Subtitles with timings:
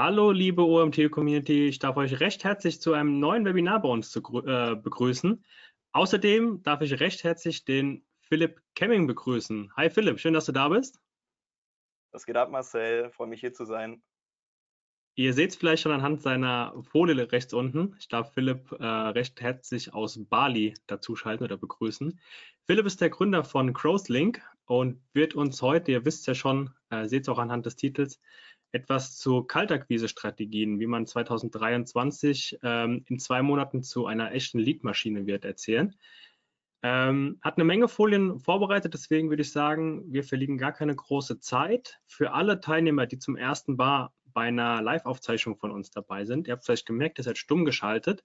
[0.00, 1.66] Hallo, liebe OMT-Community.
[1.66, 5.44] Ich darf euch recht herzlich zu einem neuen Webinar bei uns zu, äh, begrüßen.
[5.90, 9.72] Außerdem darf ich recht herzlich den Philipp Kemming begrüßen.
[9.76, 11.00] Hi Philipp, schön, dass du da bist.
[12.12, 13.10] Was geht ab, Marcel?
[13.10, 14.00] Freue mich hier zu sein.
[15.16, 17.96] Ihr seht es vielleicht schon anhand seiner Folie rechts unten.
[17.98, 22.20] Ich darf Philipp äh, recht herzlich aus Bali dazuschalten oder begrüßen.
[22.66, 27.08] Philipp ist der Gründer von Crowslink und wird uns heute, ihr wisst ja schon, äh,
[27.08, 28.20] seht es auch anhand des Titels,
[28.72, 35.44] etwas zu Kaltakquise-Strategien, wie man 2023 ähm, in zwei Monaten zu einer echten Lead-Maschine wird,
[35.44, 35.94] erzählen.
[36.82, 41.40] Ähm, hat eine Menge Folien vorbereitet, deswegen würde ich sagen, wir verlieren gar keine große
[41.40, 41.98] Zeit.
[42.06, 46.52] Für alle Teilnehmer, die zum ersten Mal bei einer Live-Aufzeichnung von uns dabei sind, ihr
[46.52, 48.22] habt vielleicht gemerkt, ihr seid stumm geschaltet.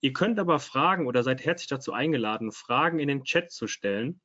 [0.00, 4.20] Ihr könnt aber Fragen oder seid herzlich dazu eingeladen, Fragen in den Chat zu stellen.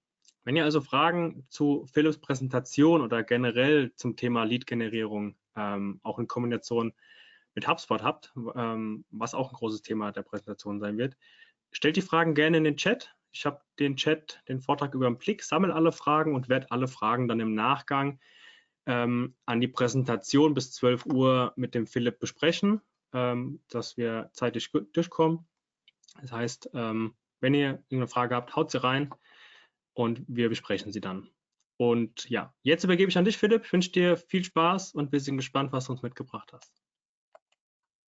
[0.46, 6.28] Wenn ihr also Fragen zu Philips Präsentation oder generell zum Thema Lead-Generierung ähm, auch in
[6.28, 6.94] Kombination
[7.56, 11.18] mit HubSpot habt, ähm, was auch ein großes Thema der Präsentation sein wird,
[11.72, 13.16] stellt die Fragen gerne in den Chat.
[13.32, 16.88] Ich habe den Chat, den Vortrag über den Blick, sammle alle Fragen und werde alle
[16.88, 18.20] Fragen dann im Nachgang
[18.86, 22.82] ähm, an die Präsentation bis 12 Uhr mit dem Philipp besprechen,
[23.14, 25.48] ähm, dass wir zeitlich durchkommen.
[26.22, 29.14] Das heißt, ähm, wenn ihr irgendeine Frage habt, haut sie rein
[29.94, 31.30] und wir besprechen sie dann.
[31.78, 33.66] Und ja, jetzt übergebe ich an dich, Philipp.
[33.66, 36.74] Ich wünsche dir viel Spaß und wir sind gespannt, was du uns mitgebracht hast.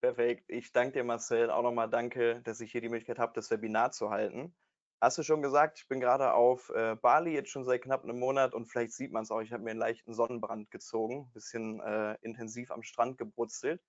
[0.02, 0.46] Perfekt.
[0.48, 1.52] Ich danke dir, Marcel.
[1.52, 4.56] Auch nochmal danke, dass ich hier die Möglichkeit habe, das Webinar zu halten.
[5.02, 8.20] Hast du schon gesagt, ich bin gerade auf äh, Bali, jetzt schon seit knapp einem
[8.20, 11.32] Monat und vielleicht sieht man es auch, ich habe mir einen leichten Sonnenbrand gezogen, ein
[11.32, 13.82] bisschen äh, intensiv am Strand gebrutzelt.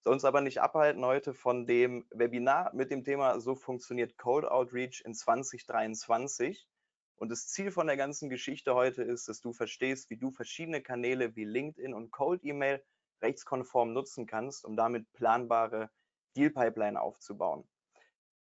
[0.00, 4.46] Soll uns aber nicht abhalten heute von dem Webinar mit dem Thema So funktioniert Cold
[4.46, 6.66] Outreach in 2023.
[7.16, 10.82] Und das Ziel von der ganzen Geschichte heute ist, dass du verstehst, wie du verschiedene
[10.82, 12.82] Kanäle wie LinkedIn und Cold Email
[13.22, 15.90] rechtskonform nutzen kannst, um damit planbare
[16.36, 17.66] Deal Pipeline aufzubauen.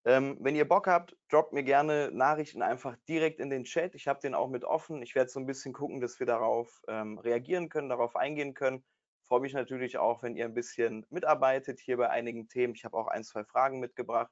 [0.07, 3.95] Ähm, wenn ihr Bock habt, droppt mir gerne Nachrichten einfach direkt in den Chat.
[3.95, 5.01] Ich habe den auch mit offen.
[5.03, 8.85] Ich werde so ein bisschen gucken, dass wir darauf ähm, reagieren können, darauf eingehen können.
[9.23, 12.75] Freue mich natürlich auch, wenn ihr ein bisschen mitarbeitet hier bei einigen Themen.
[12.75, 14.31] Ich habe auch ein, zwei Fragen mitgebracht.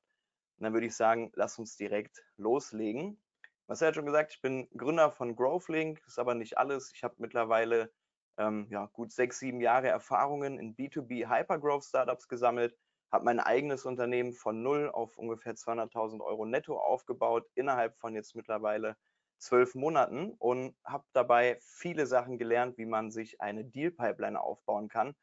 [0.58, 3.18] Und dann würde ich sagen, lass uns direkt loslegen.
[3.68, 6.92] Marcel hat schon gesagt, ich bin Gründer von Growthlink, ist aber nicht alles.
[6.94, 7.92] Ich habe mittlerweile
[8.38, 12.76] ähm, ja, gut sechs, sieben Jahre Erfahrungen in B2B Hypergrowth Startups gesammelt,
[13.10, 18.34] habe mein eigenes Unternehmen von null auf ungefähr 200.000 Euro netto aufgebaut, innerhalb von jetzt
[18.34, 18.96] mittlerweile
[19.38, 25.14] zwölf Monaten und habe dabei viele Sachen gelernt, wie man sich eine Deal-Pipeline aufbauen kann,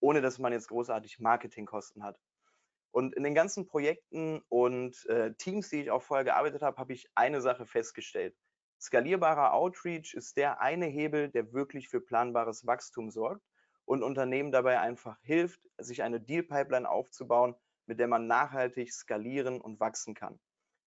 [0.00, 2.18] ohne dass man jetzt großartig Marketingkosten hat.
[2.94, 6.92] Und in den ganzen Projekten und äh, Teams, die ich auch vorher gearbeitet habe, habe
[6.92, 8.36] ich eine Sache festgestellt.
[8.80, 13.42] Skalierbarer Outreach ist der eine Hebel, der wirklich für planbares Wachstum sorgt
[13.84, 17.56] und Unternehmen dabei einfach hilft, sich eine Deal-Pipeline aufzubauen,
[17.86, 20.38] mit der man nachhaltig skalieren und wachsen kann.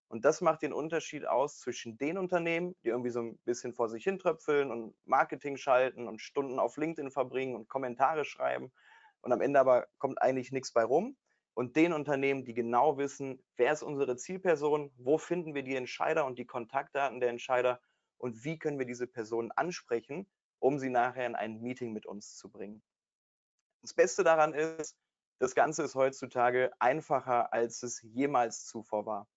[0.07, 3.89] Und das macht den Unterschied aus zwischen den Unternehmen, die irgendwie so ein bisschen vor
[3.89, 8.71] sich hintröpfeln und Marketing schalten und Stunden auf LinkedIn verbringen und Kommentare schreiben
[9.19, 11.17] und am Ende aber kommt eigentlich nichts bei rum
[11.57, 16.27] und den Unternehmen, die genau wissen, wer ist unsere Zielperson, wo finden wir die Entscheider
[16.27, 17.81] und die Kontaktdaten der Entscheider
[18.19, 20.29] und wie können wir diese Personen ansprechen,
[20.59, 22.83] um sie nachher in ein Meeting mit uns zu bringen.
[23.81, 24.95] Das Beste daran ist,
[25.39, 29.27] das Ganze ist heutzutage einfacher, als es jemals zuvor war.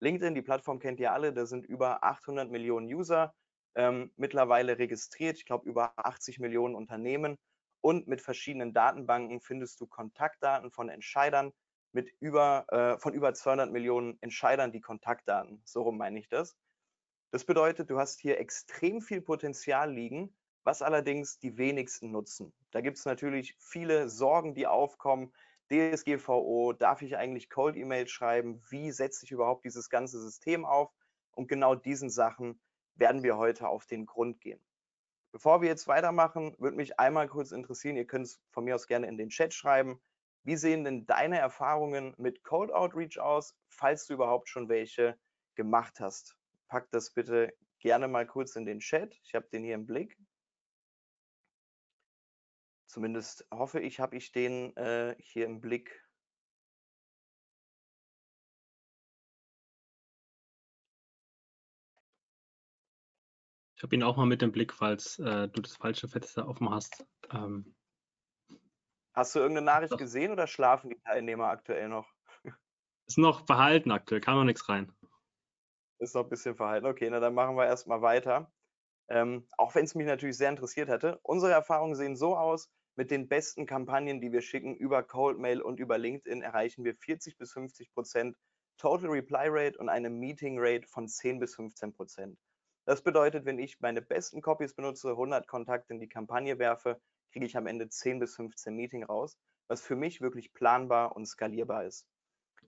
[0.00, 3.32] LinkedIn, die Plattform kennt ihr alle, da sind über 800 Millionen User
[3.76, 7.38] ähm, mittlerweile registriert, ich glaube über 80 Millionen Unternehmen
[7.80, 11.52] und mit verschiedenen Datenbanken findest du Kontaktdaten von Entscheidern
[11.92, 15.62] mit über, äh, von über 200 Millionen Entscheidern die Kontaktdaten.
[15.64, 16.56] So rum meine ich das.
[17.32, 22.52] Das bedeutet, du hast hier extrem viel Potenzial liegen, was allerdings die wenigsten nutzen.
[22.70, 25.32] Da gibt es natürlich viele Sorgen, die aufkommen.
[25.70, 28.60] DSGVO, darf ich eigentlich Cold E-Mails schreiben?
[28.68, 30.92] Wie setze ich überhaupt dieses ganze System auf?
[31.30, 32.60] Und genau diesen Sachen
[32.96, 34.60] werden wir heute auf den Grund gehen.
[35.32, 38.86] Bevor wir jetzt weitermachen, würde mich einmal kurz interessieren, ihr könnt es von mir aus
[38.86, 40.00] gerne in den Chat schreiben.
[40.42, 45.18] Wie sehen denn deine Erfahrungen mit Cold Outreach aus, falls du überhaupt schon welche
[45.54, 46.36] gemacht hast?
[46.68, 49.18] Pack das bitte gerne mal kurz in den Chat.
[49.22, 50.18] Ich habe den hier im Blick.
[52.86, 56.04] Zumindest hoffe ich, habe ich den äh, hier im Blick.
[63.80, 66.68] Ich habe ihn auch mal mit im Blick, falls äh, du das falsche Fenster offen
[66.68, 67.02] hast.
[67.32, 67.74] Ähm,
[69.14, 72.06] hast du irgendeine Nachricht gesehen oder schlafen die Teilnehmer aktuell noch?
[73.08, 74.92] Ist noch verhalten aktuell, kam noch nichts rein.
[75.98, 76.84] Ist noch ein bisschen verhalten.
[76.84, 78.52] Okay, na dann machen wir erstmal weiter.
[79.08, 81.18] Ähm, auch wenn es mich natürlich sehr interessiert hätte.
[81.22, 85.62] Unsere Erfahrungen sehen so aus, mit den besten Kampagnen, die wir schicken, über Cold Mail
[85.62, 88.36] und über LinkedIn erreichen wir 40 bis 50 Prozent
[88.76, 92.38] Total Reply Rate und eine Meeting Rate von 10 bis 15 Prozent.
[92.86, 97.00] Das bedeutet, wenn ich meine besten Copies benutze, 100 Kontakte in die Kampagne werfe,
[97.32, 99.38] kriege ich am Ende 10 bis 15 Meeting raus,
[99.68, 102.06] was für mich wirklich planbar und skalierbar ist.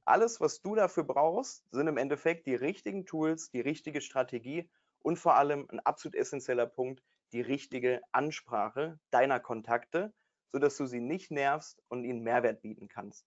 [0.05, 4.71] Alles, was du dafür brauchst, sind im Endeffekt die richtigen Tools, die richtige Strategie
[5.01, 10.13] und vor allem ein absolut essentieller Punkt, die richtige Ansprache deiner Kontakte,
[10.53, 13.27] sodass du sie nicht nervst und ihnen Mehrwert bieten kannst.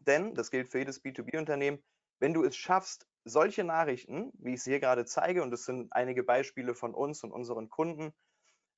[0.00, 1.82] Denn, das gilt für jedes B2B-Unternehmen,
[2.18, 5.92] wenn du es schaffst, solche Nachrichten, wie ich sie hier gerade zeige, und das sind
[5.92, 8.12] einige Beispiele von uns und unseren Kunden,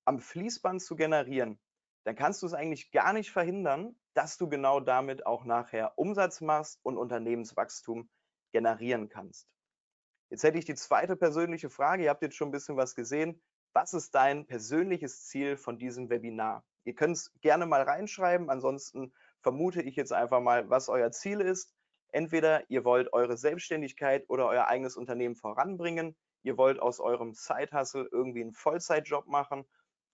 [0.04, 1.60] am Fließband zu generieren,
[2.04, 6.40] dann kannst du es eigentlich gar nicht verhindern, dass du genau damit auch nachher Umsatz
[6.40, 8.10] machst und Unternehmenswachstum
[8.52, 9.48] generieren kannst.
[10.28, 12.04] Jetzt hätte ich die zweite persönliche Frage.
[12.04, 13.40] Ihr habt jetzt schon ein bisschen was gesehen.
[13.72, 16.64] Was ist dein persönliches Ziel von diesem Webinar?
[16.84, 18.50] Ihr könnt es gerne mal reinschreiben.
[18.50, 21.72] Ansonsten vermute ich jetzt einfach mal, was euer Ziel ist.
[22.12, 26.14] Entweder ihr wollt eure Selbstständigkeit oder euer eigenes Unternehmen voranbringen.
[26.42, 29.64] Ihr wollt aus eurem Side-Hustle irgendwie einen Vollzeitjob machen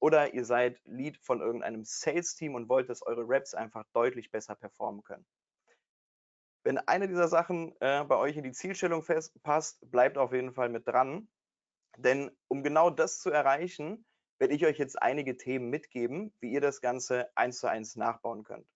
[0.00, 4.54] oder ihr seid Lead von irgendeinem Sales-Team und wollt, dass eure Reps einfach deutlich besser
[4.54, 5.26] performen können.
[6.62, 9.04] Wenn eine dieser Sachen äh, bei euch in die Zielstellung
[9.42, 11.28] passt, bleibt auf jeden Fall mit dran.
[11.96, 14.04] Denn um genau das zu erreichen,
[14.38, 18.44] werde ich euch jetzt einige Themen mitgeben, wie ihr das Ganze eins zu eins nachbauen
[18.44, 18.68] könnt.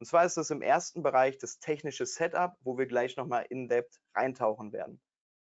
[0.00, 4.00] Und zwar ist das im ersten Bereich das technische Setup, wo wir gleich nochmal in-depth
[4.14, 5.00] reintauchen werden.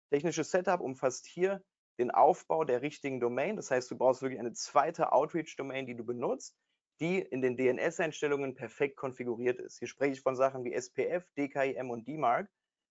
[0.10, 1.64] Technisches Setup umfasst hier
[2.00, 3.56] den Aufbau der richtigen Domain.
[3.56, 6.56] Das heißt, du brauchst wirklich eine zweite Outreach-Domain, die du benutzt,
[7.00, 9.78] die in den DNS-Einstellungen perfekt konfiguriert ist.
[9.78, 12.50] Hier spreche ich von Sachen wie SPF, DKIM und DMARC,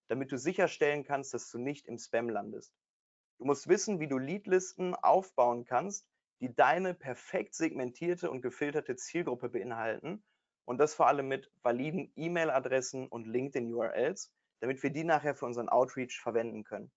[0.09, 2.73] damit du sicherstellen kannst, dass du nicht im Spam landest.
[3.39, 6.09] Du musst wissen, wie du Leadlisten aufbauen kannst,
[6.41, 10.23] die deine perfekt segmentierte und gefilterte Zielgruppe beinhalten
[10.67, 15.69] und das vor allem mit validen E-Mail-Adressen und LinkedIn-URLs, damit wir die nachher für unseren
[15.69, 16.93] Outreach verwenden können.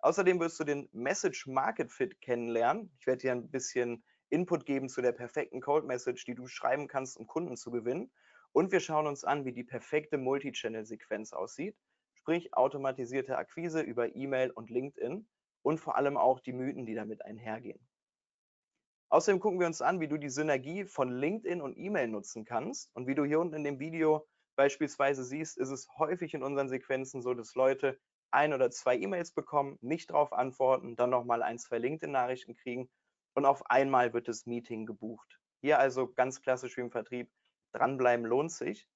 [0.00, 2.92] Außerdem wirst du den Message Market Fit kennenlernen.
[3.00, 6.86] Ich werde dir ein bisschen Input geben zu der perfekten Cold Message, die du schreiben
[6.86, 8.10] kannst, um Kunden zu gewinnen.
[8.52, 11.76] Und wir schauen uns an, wie die perfekte Multichannel-Sequenz aussieht,
[12.14, 15.28] sprich automatisierte Akquise über E-Mail und LinkedIn
[15.62, 17.87] und vor allem auch die Mythen, die damit einhergehen.
[19.10, 22.94] Außerdem gucken wir uns an, wie du die Synergie von LinkedIn und E-Mail nutzen kannst.
[22.94, 24.26] Und wie du hier unten in dem Video
[24.56, 27.98] beispielsweise siehst, ist es häufig in unseren Sequenzen so, dass Leute
[28.30, 32.90] ein oder zwei E-Mails bekommen, nicht darauf antworten, dann nochmal ein, zwei LinkedIn-Nachrichten kriegen
[33.34, 35.38] und auf einmal wird das Meeting gebucht.
[35.60, 37.30] Hier also ganz klassisch wie im Vertrieb,
[37.72, 38.88] dranbleiben lohnt sich.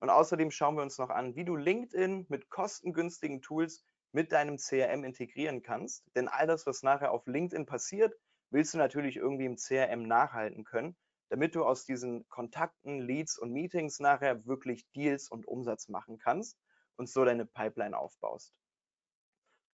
[0.00, 4.56] Und außerdem schauen wir uns noch an, wie du LinkedIn mit kostengünstigen Tools mit deinem
[4.56, 6.04] CRM integrieren kannst.
[6.16, 8.14] Denn all das, was nachher auf LinkedIn passiert,
[8.50, 10.96] willst du natürlich irgendwie im CRM nachhalten können,
[11.30, 16.58] damit du aus diesen Kontakten, Leads und Meetings nachher wirklich Deals und Umsatz machen kannst
[16.96, 18.52] und so deine Pipeline aufbaust.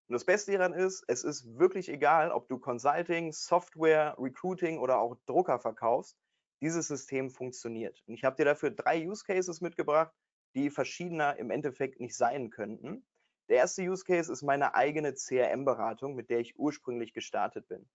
[0.07, 4.99] Und das Beste hieran ist, es ist wirklich egal, ob du Consulting, Software, Recruiting oder
[4.99, 6.17] auch Drucker verkaufst.
[6.61, 8.01] Dieses System funktioniert.
[8.07, 10.13] Und ich habe dir dafür drei Use Cases mitgebracht,
[10.55, 13.05] die verschiedener im Endeffekt nicht sein könnten.
[13.49, 17.87] Der erste Use Case ist meine eigene CRM-Beratung, mit der ich ursprünglich gestartet bin.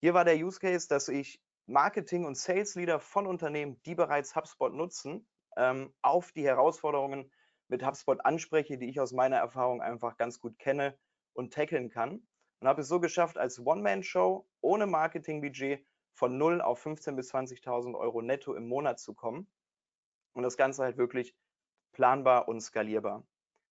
[0.00, 4.72] Hier war der Use Case, dass ich Marketing- und Sales-Leader von Unternehmen, die bereits HubSpot
[4.72, 7.32] nutzen, ähm, auf die Herausforderungen
[7.66, 10.96] mit HubSpot anspreche, die ich aus meiner Erfahrung einfach ganz gut kenne
[11.32, 12.26] und tackeln kann.
[12.60, 17.96] Und habe es so geschafft, als One-Man-Show ohne Marketingbudget von 0 auf 15.000 bis 20.000
[17.98, 19.50] Euro netto im Monat zu kommen.
[20.32, 21.36] Und das Ganze halt wirklich
[21.92, 23.26] planbar und skalierbar.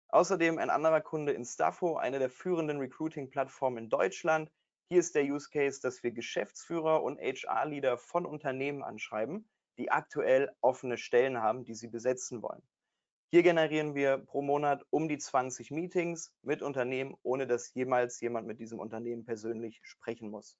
[0.08, 4.50] Außerdem ein anderer Kunde in Staffo, eine der führenden Recruiting-Plattformen in Deutschland.
[4.88, 9.48] Hier ist der Use Case, dass wir Geschäftsführer und HR-Leader von Unternehmen anschreiben,
[9.78, 12.62] die aktuell offene Stellen haben, die sie besetzen wollen.
[13.30, 18.46] Hier generieren wir pro Monat um die 20 Meetings mit Unternehmen, ohne dass jemals jemand
[18.46, 20.58] mit diesem Unternehmen persönlich sprechen muss.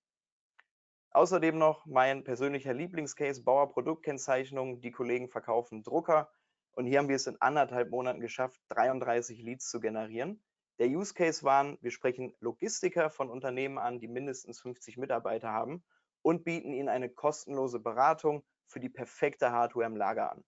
[1.11, 4.81] Außerdem noch mein persönlicher Lieblingscase Bauer Produktkennzeichnung.
[4.81, 6.33] Die Kollegen verkaufen Drucker
[6.73, 10.43] und hier haben wir es in anderthalb Monaten geschafft, 33 Leads zu generieren.
[10.79, 15.85] Der Use Case waren, wir sprechen Logistiker von Unternehmen an, die mindestens 50 Mitarbeiter haben
[16.23, 20.45] und bieten ihnen eine kostenlose Beratung für die perfekte Hardware im Lager an.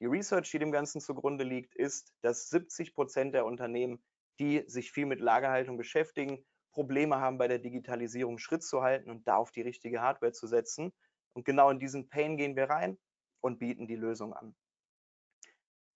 [0.00, 4.04] Die Research, die dem Ganzen zugrunde liegt, ist, dass 70 Prozent der Unternehmen,
[4.38, 9.26] die sich viel mit Lagerhaltung beschäftigen, Probleme haben, bei der Digitalisierung Schritt zu halten und
[9.28, 10.92] da auf die richtige Hardware zu setzen.
[11.32, 12.98] Und genau in diesen Pain gehen wir rein
[13.40, 14.54] und bieten die Lösung an.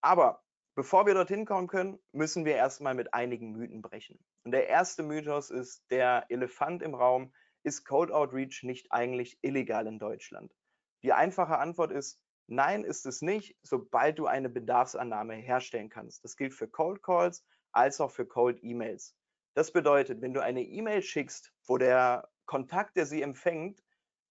[0.00, 0.42] Aber
[0.78, 4.25] bevor wir dorthin kommen können, müssen wir erstmal mit einigen Mythen brechen.
[4.44, 7.32] Und der erste Mythos ist, der Elefant im Raum,
[7.64, 10.54] ist Code Outreach nicht eigentlich illegal in Deutschland?
[11.02, 16.23] Die einfache Antwort ist, Nein, ist es nicht, sobald du eine Bedarfsannahme herstellen kannst.
[16.23, 19.16] Das gilt für Cold Calls als auch für Cold E-Mails.
[19.54, 23.82] Das bedeutet, wenn du eine E-Mail schickst, wo der Kontakt, der sie empfängt,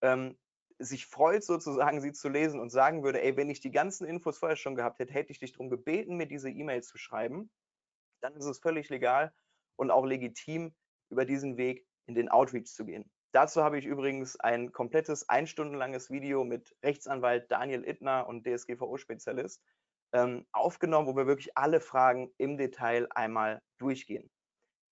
[0.02, 0.38] ähm,
[0.80, 4.38] sich freut, sozusagen sie zu lesen und sagen würde, ey, wenn ich die ganzen Infos
[4.38, 7.50] vorher schon gehabt hätte, hätte ich dich darum gebeten, mir diese E-Mail zu schreiben,
[8.22, 9.34] dann ist es völlig legal
[9.76, 10.76] und auch legitim,
[11.10, 13.10] über diesen Weg in den Outreach zu gehen.
[13.32, 18.46] Dazu habe ich übrigens ein komplettes ein Stunden langes Video mit Rechtsanwalt Daniel Ittner und
[18.46, 19.62] DSGVO-Spezialist
[20.14, 24.30] ähm, aufgenommen, wo wir wirklich alle Fragen im Detail einmal durchgehen.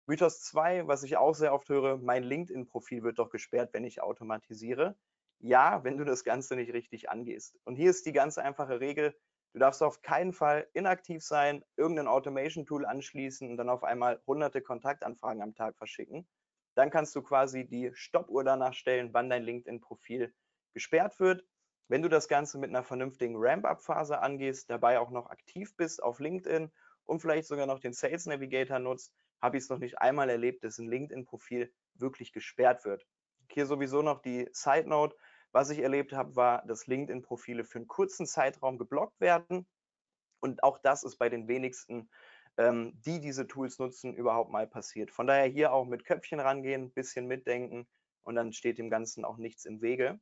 [0.08, 4.02] Mythos 2, was ich auch sehr oft höre, mein LinkedIn-Profil wird doch gesperrt, wenn ich
[4.02, 4.96] automatisiere.
[5.40, 7.58] Ja, wenn du das Ganze nicht richtig angehst.
[7.64, 9.16] Und hier ist die ganz einfache Regel,
[9.54, 14.62] du darfst auf keinen Fall inaktiv sein, irgendein Automation-Tool anschließen und dann auf einmal hunderte
[14.62, 16.28] Kontaktanfragen am Tag verschicken.
[16.76, 20.34] Dann kannst du quasi die Stoppuhr danach stellen, wann dein LinkedIn-Profil
[20.74, 21.46] gesperrt wird.
[21.88, 26.20] Wenn du das Ganze mit einer vernünftigen Ramp-up-Phase angehst, dabei auch noch aktiv bist auf
[26.20, 26.72] LinkedIn
[27.06, 30.64] und vielleicht sogar noch den Sales Navigator nutzt, habe ich es noch nicht einmal erlebt,
[30.64, 33.06] dass ein LinkedIn-Profil wirklich gesperrt wird.
[33.52, 35.16] Hier sowieso noch die Side Note.
[35.52, 39.66] Was ich erlebt habe, war, dass LinkedIn-Profile für einen kurzen Zeitraum geblockt werden.
[40.42, 42.10] Und auch das ist bei den wenigsten,
[42.58, 45.12] ähm, die diese Tools nutzen, überhaupt mal passiert.
[45.12, 47.88] Von daher hier auch mit Köpfchen rangehen, bisschen mitdenken
[48.24, 50.20] und dann steht dem Ganzen auch nichts im Wege.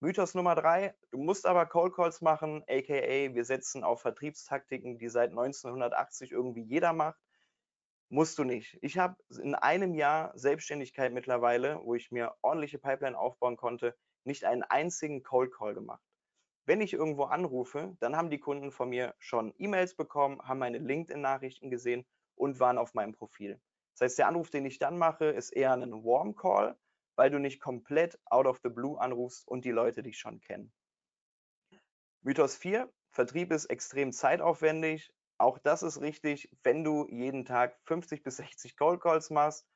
[0.00, 5.08] Mythos Nummer drei, du musst aber Cold Calls machen, aka wir setzen auf Vertriebstaktiken, die
[5.08, 7.20] seit 1980 irgendwie jeder macht.
[8.10, 8.78] Musst du nicht.
[8.80, 14.44] Ich habe in einem Jahr Selbstständigkeit mittlerweile, wo ich mir ordentliche Pipeline aufbauen konnte, nicht
[14.44, 16.02] einen einzigen Cold Call gemacht.
[16.64, 20.78] Wenn ich irgendwo anrufe, dann haben die Kunden von mir schon E-Mails bekommen, haben meine
[20.78, 23.60] LinkedIn-Nachrichten gesehen und waren auf meinem Profil.
[23.92, 26.78] Das heißt, der Anruf, den ich dann mache, ist eher ein Warm Call,
[27.16, 30.72] weil du nicht komplett out of the blue anrufst und die Leute dich schon kennen.
[32.22, 38.22] Mythos 4, Vertrieb ist extrem zeitaufwendig, auch das ist richtig, wenn du jeden Tag 50
[38.22, 39.66] bis 60 Cold Calls machst,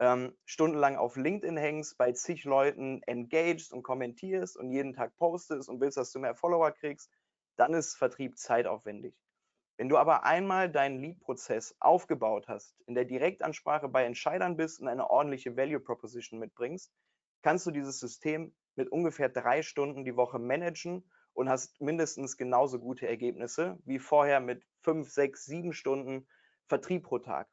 [0.00, 5.68] ähm, stundenlang auf LinkedIn hängst, bei zig Leuten engagest und kommentierst und jeden Tag postest
[5.68, 7.10] und willst, dass du mehr Follower kriegst,
[7.56, 9.14] dann ist Vertrieb zeitaufwendig.
[9.76, 14.88] Wenn du aber einmal deinen Lead-Prozess aufgebaut hast, in der Direktansprache bei Entscheidern bist und
[14.88, 16.92] eine ordentliche Value Proposition mitbringst,
[17.42, 22.78] kannst du dieses System mit ungefähr drei Stunden die Woche managen und hast mindestens genauso
[22.78, 26.26] gute Ergebnisse wie vorher mit fünf, sechs, sieben Stunden
[26.66, 27.48] Vertrieb pro Tag.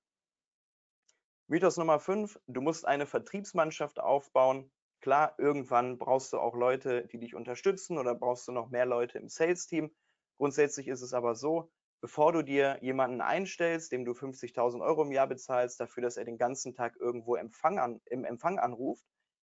[1.48, 4.72] Mythos Nummer fünf, du musst eine Vertriebsmannschaft aufbauen.
[5.02, 9.18] Klar, irgendwann brauchst du auch Leute, die dich unterstützen oder brauchst du noch mehr Leute
[9.18, 9.92] im Sales-Team.
[10.38, 11.72] Grundsätzlich ist es aber so,
[12.02, 16.26] bevor du dir jemanden einstellst, dem du 50.000 Euro im Jahr bezahlst, dafür, dass er
[16.26, 19.06] den ganzen Tag irgendwo Empfang an, im Empfang anruft,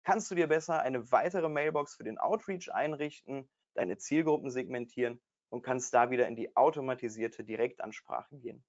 [0.04, 5.62] kannst du dir besser eine weitere Mailbox für den Outreach einrichten, deine Zielgruppen segmentieren und
[5.62, 8.64] kannst da wieder in die automatisierte Direktansprache gehen.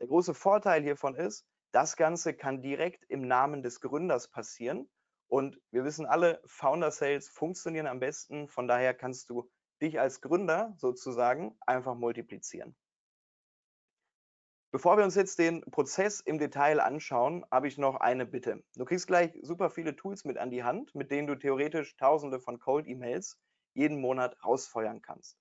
[0.00, 4.88] Der große Vorteil hiervon ist, das Ganze kann direkt im Namen des Gründers passieren.
[5.26, 8.48] Und wir wissen alle, Founder Sales funktionieren am besten.
[8.48, 9.50] Von daher kannst du
[9.82, 12.76] dich als Gründer sozusagen einfach multiplizieren.
[14.70, 18.64] Bevor wir uns jetzt den Prozess im Detail anschauen, habe ich noch eine Bitte.
[18.74, 22.40] Du kriegst gleich super viele Tools mit an die Hand, mit denen du theoretisch tausende
[22.40, 23.38] von Cold-E-Mails
[23.74, 25.38] jeden Monat rausfeuern kannst.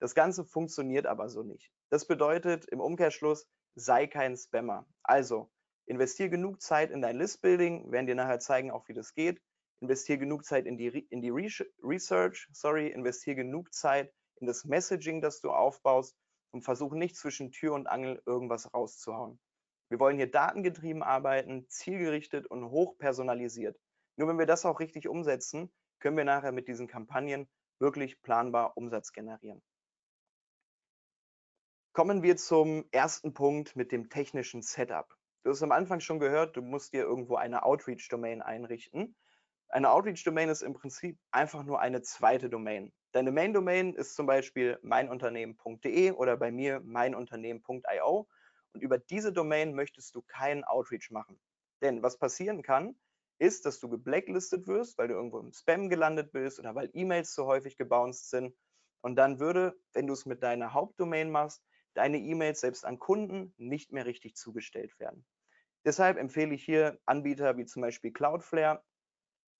[0.00, 1.70] Das Ganze funktioniert aber so nicht.
[1.90, 4.86] Das bedeutet im Umkehrschluss, sei kein Spammer.
[5.02, 5.50] Also
[5.86, 9.40] investier genug Zeit in dein Listbuilding, werden dir nachher zeigen, auch wie das geht.
[9.80, 15.20] Investier genug Zeit in die, in die Research, sorry, investier genug Zeit in das Messaging,
[15.20, 16.16] das du aufbaust
[16.52, 19.38] und versuch nicht zwischen Tür und Angel irgendwas rauszuhauen.
[19.90, 23.78] Wir wollen hier datengetrieben arbeiten, zielgerichtet und hochpersonalisiert.
[24.16, 27.48] Nur wenn wir das auch richtig umsetzen, können wir nachher mit diesen Kampagnen
[27.84, 29.62] wirklich planbar Umsatz generieren.
[31.92, 35.06] Kommen wir zum ersten Punkt mit dem technischen Setup.
[35.44, 39.14] Du hast am Anfang schon gehört, du musst dir irgendwo eine Outreach-Domain einrichten.
[39.68, 42.92] Eine Outreach-Domain ist im Prinzip einfach nur eine zweite Domain.
[43.12, 48.26] Deine Main-Domain ist zum Beispiel meinunternehmen.de oder bei mir meinunternehmen.io
[48.72, 51.38] und über diese Domain möchtest du keinen Outreach machen.
[51.82, 52.96] Denn was passieren kann,
[53.38, 57.34] ist, dass du geblacklistet wirst, weil du irgendwo im Spam gelandet bist oder weil E-Mails
[57.34, 58.56] zu häufig gebounced sind.
[59.02, 61.62] Und dann würde, wenn du es mit deiner Hauptdomain machst,
[61.94, 65.26] deine E-Mails selbst an Kunden nicht mehr richtig zugestellt werden.
[65.84, 68.82] Deshalb empfehle ich hier Anbieter wie zum Beispiel Cloudflare.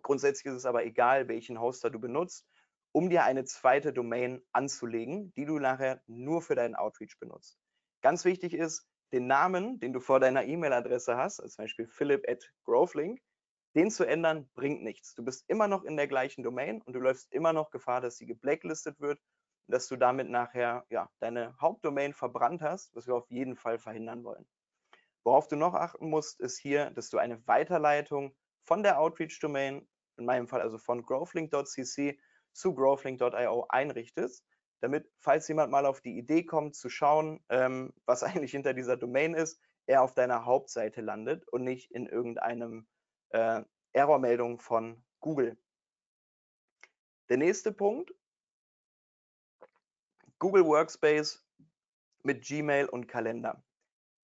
[0.03, 2.47] Grundsätzlich ist es aber egal, welchen Hoster du benutzt,
[2.93, 7.59] um dir eine zweite Domain anzulegen, die du nachher nur für deinen Outreach benutzt.
[8.03, 12.29] Ganz wichtig ist, den Namen, den du vor deiner E-Mail-Adresse hast, als zum Beispiel philipp
[12.29, 13.21] at growthlink,
[13.75, 15.15] den zu ändern bringt nichts.
[15.15, 18.17] Du bist immer noch in der gleichen Domain und du läufst immer noch Gefahr, dass
[18.17, 19.21] sie geblacklistet wird
[19.67, 24.25] dass du damit nachher ja, deine Hauptdomain verbrannt hast, was wir auf jeden Fall verhindern
[24.25, 24.47] wollen.
[25.25, 30.25] Worauf du noch achten musst, ist hier, dass du eine Weiterleitung von der Outreach-Domain, in
[30.25, 32.19] meinem Fall also von growthlink.cc
[32.53, 34.45] zu growthlink.io einrichtest,
[34.81, 38.97] damit, falls jemand mal auf die Idee kommt, zu schauen, ähm, was eigentlich hinter dieser
[38.97, 42.87] Domain ist, er auf deiner Hauptseite landet und nicht in irgendeinem
[43.35, 45.59] äh, Errormeldung von Google.
[47.29, 48.15] Der nächste Punkt,
[50.39, 51.45] Google Workspace
[52.23, 53.63] mit Gmail und Kalender.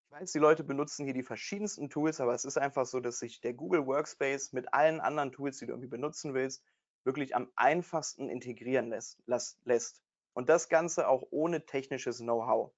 [0.05, 3.19] Ich weiß, die Leute benutzen hier die verschiedensten Tools, aber es ist einfach so, dass
[3.19, 6.63] sich der Google Workspace mit allen anderen Tools, die du irgendwie benutzen willst,
[7.05, 9.19] wirklich am einfachsten integrieren lässt.
[9.65, 10.03] lässt.
[10.35, 12.73] Und das Ganze auch ohne technisches Know-how.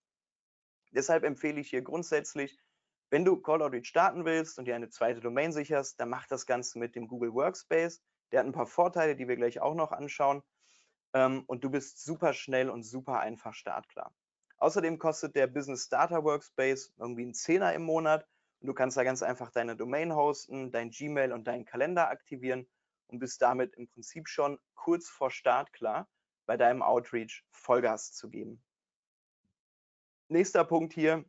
[0.93, 2.59] Deshalb empfehle ich hier grundsätzlich,
[3.13, 6.47] wenn du Call Outreach starten willst und dir eine zweite Domain sicherst, dann mach das
[6.47, 8.01] Ganze mit dem Google Workspace.
[8.33, 10.43] Der hat ein paar Vorteile, die wir gleich auch noch anschauen.
[11.13, 14.15] Ähm, und du bist super schnell und super einfach startklar.
[14.57, 18.27] Außerdem kostet der Business Starter Workspace irgendwie einen Zehner im Monat
[18.61, 22.67] und du kannst da ganz einfach deine Domain hosten, dein Gmail und deinen Kalender aktivieren
[23.09, 26.09] und bist damit im Prinzip schon kurz vor Start klar,
[26.47, 28.65] bei deinem Outreach Vollgas zu geben.
[30.29, 31.27] Nächster Punkt hier,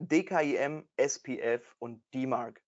[0.00, 2.62] DKIM, SPF und DMARC.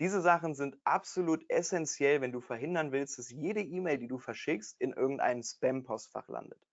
[0.00, 4.80] Diese Sachen sind absolut essentiell, wenn du verhindern willst, dass jede E-Mail, die du verschickst,
[4.80, 6.64] in irgendeinem Spam-Postfach landet.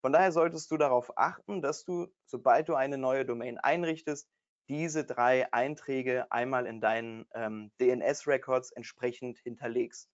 [0.00, 4.28] Von daher solltest du darauf achten, dass du, sobald du eine neue Domain einrichtest,
[4.68, 10.08] diese drei Einträge einmal in deinen ähm, DNS-Records entsprechend hinterlegst.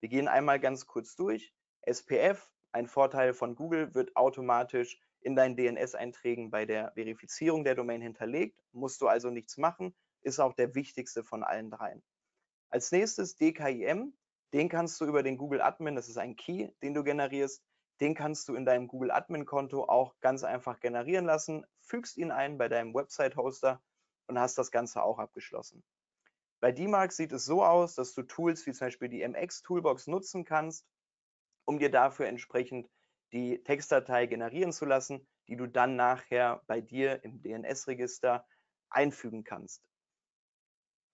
[0.00, 1.54] Wir gehen einmal ganz kurz durch.
[1.80, 8.00] SPF, ein Vorteil von Google, wird automatisch in deinen DNS-Einträgen bei der Verifizierung der Domain
[8.00, 9.92] hinterlegt, musst du also nichts machen,
[10.22, 12.00] ist auch der wichtigste von allen dreien.
[12.70, 14.16] Als nächstes DKIM,
[14.52, 17.60] den kannst du über den Google Admin, das ist ein Key, den du generierst,
[18.00, 22.30] den kannst du in deinem Google Admin Konto auch ganz einfach generieren lassen, fügst ihn
[22.30, 23.82] ein bei deinem Website Hoster
[24.28, 25.82] und hast das Ganze auch abgeschlossen.
[26.60, 30.06] Bei DMARC sieht es so aus, dass du Tools wie zum Beispiel die MX Toolbox
[30.06, 30.86] nutzen kannst,
[31.64, 32.88] um dir dafür entsprechend
[33.32, 38.46] die Textdatei generieren zu lassen, die du dann nachher bei dir im DNS-Register
[38.90, 39.82] einfügen kannst.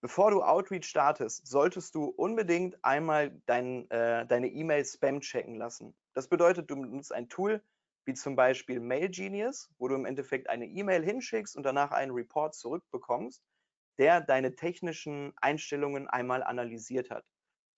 [0.01, 5.95] Bevor du Outreach startest, solltest du unbedingt einmal dein, äh, deine E-Mail Spam checken lassen.
[6.13, 7.63] Das bedeutet, du benutzt ein Tool
[8.05, 12.53] wie zum Beispiel MailGenius, wo du im Endeffekt eine E-Mail hinschickst und danach einen Report
[12.53, 13.41] zurückbekommst,
[13.97, 17.25] der deine technischen Einstellungen einmal analysiert hat.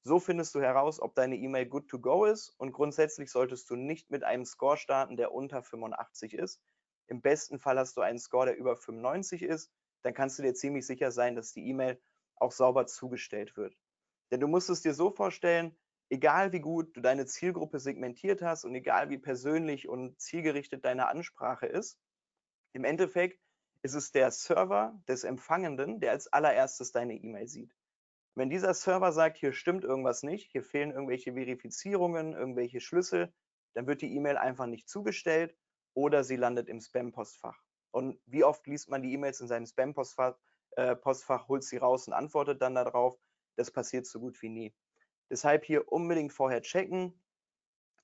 [0.07, 3.75] So findest du heraus, ob deine E-Mail good to go ist und grundsätzlich solltest du
[3.75, 6.61] nicht mit einem Score starten, der unter 85 ist.
[7.07, 9.71] Im besten Fall hast du einen Score, der über 95 ist.
[10.03, 11.99] Dann kannst du dir ziemlich sicher sein, dass die E-Mail
[12.35, 13.75] auch sauber zugestellt wird.
[14.29, 15.75] Denn du musst es dir so vorstellen,
[16.09, 21.07] egal wie gut du deine Zielgruppe segmentiert hast und egal wie persönlich und zielgerichtet deine
[21.07, 21.99] Ansprache ist,
[22.73, 23.41] im Endeffekt
[23.81, 27.75] ist es der Server des Empfangenden, der als allererstes deine E-Mail sieht.
[28.35, 33.33] Wenn dieser Server sagt, hier stimmt irgendwas nicht, hier fehlen irgendwelche Verifizierungen, irgendwelche Schlüssel,
[33.73, 35.55] dann wird die E-Mail einfach nicht zugestellt
[35.93, 37.57] oder sie landet im Spam-Postfach.
[37.91, 40.37] Und wie oft liest man die E-Mails in seinem Spam-Postfach,
[40.71, 43.17] äh, Postfach, holt sie raus und antwortet dann darauf?
[43.55, 44.75] Das passiert so gut wie nie.
[45.29, 47.17] Deshalb hier unbedingt vorher checken,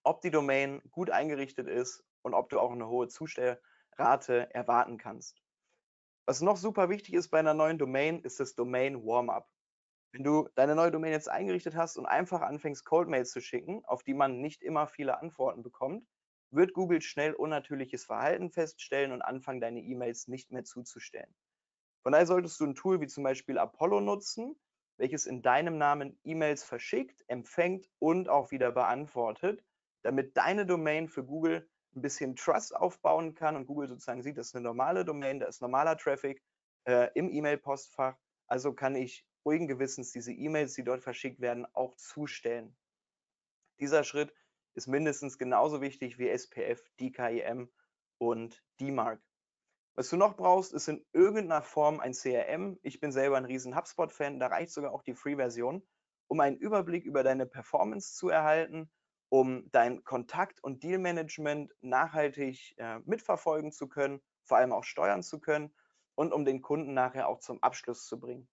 [0.03, 5.43] ob die Domain gut eingerichtet ist und ob du auch eine hohe Zustellrate erwarten kannst.
[6.25, 9.51] Was noch super wichtig ist bei einer neuen Domain, ist das Domain Warm-up.
[10.13, 13.83] Wenn du deine neue Domain jetzt eingerichtet hast und einfach anfängst, Cold Mails zu schicken,
[13.85, 16.05] auf die man nicht immer viele Antworten bekommt,
[16.51, 21.33] wird Google schnell unnatürliches Verhalten feststellen und anfangen, deine E-Mails nicht mehr zuzustellen.
[22.03, 24.59] Von daher solltest du ein Tool wie zum Beispiel Apollo nutzen,
[24.97, 29.63] welches in deinem Namen E-Mails verschickt, empfängt und auch wieder beantwortet,
[30.03, 34.47] damit deine Domain für Google ein bisschen Trust aufbauen kann und Google sozusagen sieht, das
[34.47, 36.43] ist eine normale Domain, da ist normaler Traffic
[36.85, 38.17] äh, im E-Mail-Postfach.
[38.47, 42.75] Also kann ich ruhigen Gewissens diese E-Mails, die dort verschickt werden, auch zustellen.
[43.79, 44.33] Dieser Schritt
[44.73, 47.69] ist mindestens genauso wichtig wie SPF, DKIM
[48.17, 49.21] und DMARC.
[49.95, 52.79] Was du noch brauchst, ist in irgendeiner Form ein CRM.
[52.81, 55.85] Ich bin selber ein riesen HubSpot-Fan, da reicht sogar auch die Free-Version,
[56.27, 58.89] um einen Überblick über deine Performance zu erhalten,
[59.29, 65.39] um dein Kontakt- und Deal-Management nachhaltig äh, mitverfolgen zu können, vor allem auch steuern zu
[65.39, 65.73] können
[66.15, 68.47] und um den Kunden nachher auch zum Abschluss zu bringen.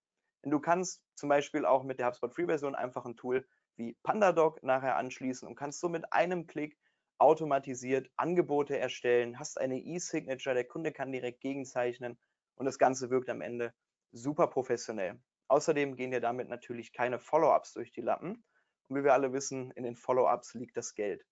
[0.44, 3.46] Denn du kannst zum Beispiel auch mit der HubSpot Free Version einfach ein Tool
[3.76, 6.78] wie PandaDoc nachher anschließen und kannst so mit einem Klick
[7.18, 12.18] automatisiert Angebote erstellen, hast eine E-Signature, der Kunde kann direkt gegenzeichnen
[12.56, 13.74] und das Ganze wirkt am Ende
[14.12, 15.20] super professionell.
[15.48, 18.44] Außerdem gehen dir damit natürlich keine Follow-ups durch die Lappen.
[18.88, 21.24] Und wie wir alle wissen, in den Follow-ups liegt das Geld.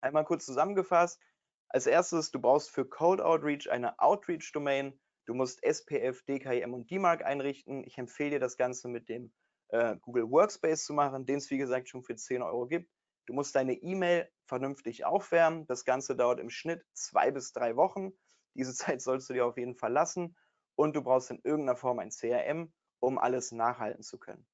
[0.00, 1.20] Einmal kurz zusammengefasst.
[1.68, 4.98] Als erstes, du brauchst für Cold Outreach eine Outreach-Domain.
[5.26, 7.84] Du musst SPF, DKIM und DMARC einrichten.
[7.84, 9.32] Ich empfehle dir das Ganze mit dem
[9.68, 12.90] äh, Google Workspace zu machen, den es wie gesagt schon für 10 Euro gibt.
[13.26, 15.66] Du musst deine E-Mail vernünftig aufwärmen.
[15.66, 18.12] Das Ganze dauert im Schnitt zwei bis drei Wochen.
[18.54, 20.36] Diese Zeit sollst du dir auf jeden Fall lassen.
[20.76, 24.46] Und du brauchst in irgendeiner Form ein CRM, um alles nachhalten zu können.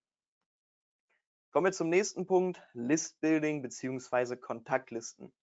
[1.50, 4.36] Kommen wir zum nächsten Punkt, Listbuilding bzw.
[4.36, 5.34] Kontaktlisten.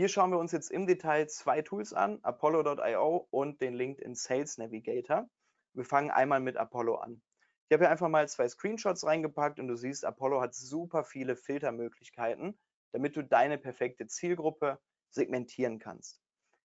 [0.00, 4.56] Hier schauen wir uns jetzt im Detail zwei Tools an, Apollo.io und den LinkedIn Sales
[4.56, 5.28] Navigator.
[5.74, 7.20] Wir fangen einmal mit Apollo an.
[7.68, 11.36] Ich habe hier einfach mal zwei Screenshots reingepackt und du siehst, Apollo hat super viele
[11.36, 12.58] Filtermöglichkeiten,
[12.92, 14.78] damit du deine perfekte Zielgruppe
[15.10, 16.22] segmentieren kannst.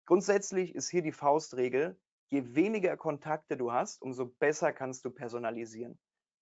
[0.05, 5.97] Grundsätzlich ist hier die Faustregel, je weniger Kontakte du hast, umso besser kannst du personalisieren.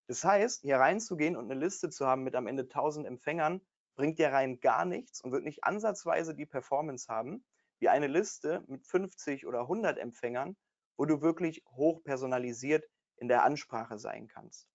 [0.08, 3.62] Das heißt, hier reinzugehen und eine Liste zu haben mit am Ende 1000 Empfängern,
[4.00, 7.44] bringt dir rein gar nichts und wird nicht ansatzweise die Performance haben,
[7.80, 10.56] wie eine Liste mit 50 oder 100 Empfängern,
[10.96, 12.86] wo du wirklich hoch personalisiert
[13.18, 14.70] in der Ansprache sein kannst.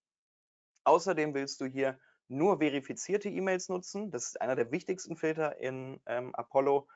[0.84, 4.10] Außerdem willst du hier nur verifizierte E-Mails nutzen.
[4.10, 6.86] Das ist einer der wichtigsten Filter in ähm, Apollo.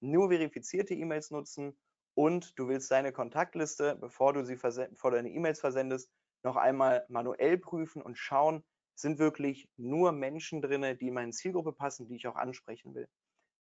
[0.00, 1.74] Nur verifizierte E-Mails nutzen
[2.12, 6.10] und du willst deine Kontaktliste, bevor du sie bevor du deine E-Mails versendest,
[6.42, 8.62] noch einmal manuell prüfen und schauen,
[8.98, 13.08] sind wirklich nur Menschen drin, die in meine Zielgruppe passen, die ich auch ansprechen will.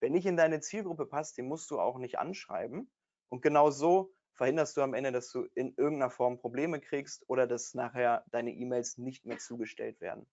[0.00, 2.90] Wer nicht in deine Zielgruppe passt, den musst du auch nicht anschreiben.
[3.30, 7.46] Und genau so verhinderst du am Ende, dass du in irgendeiner Form Probleme kriegst oder
[7.46, 10.26] dass nachher deine E-Mails nicht mehr zugestellt werden.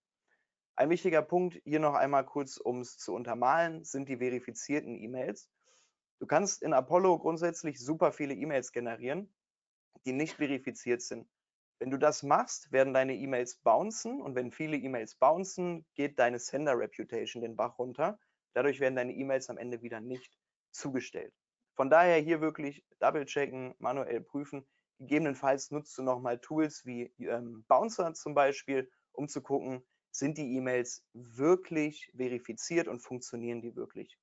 [0.76, 5.50] Ein wichtiger Punkt hier noch einmal kurz, um es zu untermalen, sind die verifizierten E-Mails.
[6.20, 9.34] Du kannst in Apollo grundsätzlich super viele E-Mails generieren,
[10.06, 11.28] die nicht verifiziert sind.
[11.82, 16.38] Wenn du das machst, werden deine E-Mails bouncen und wenn viele E-Mails bouncen, geht deine
[16.38, 18.20] Sender Reputation den Bach runter.
[18.52, 20.38] Dadurch werden deine E-Mails am Ende wieder nicht
[20.70, 21.34] zugestellt.
[21.74, 24.64] Von daher hier wirklich double checken, manuell prüfen.
[25.00, 30.54] Gegebenenfalls nutzt du nochmal Tools wie ähm, Bouncer zum Beispiel, um zu gucken, sind die
[30.54, 34.16] E-Mails wirklich verifiziert und funktionieren die wirklich.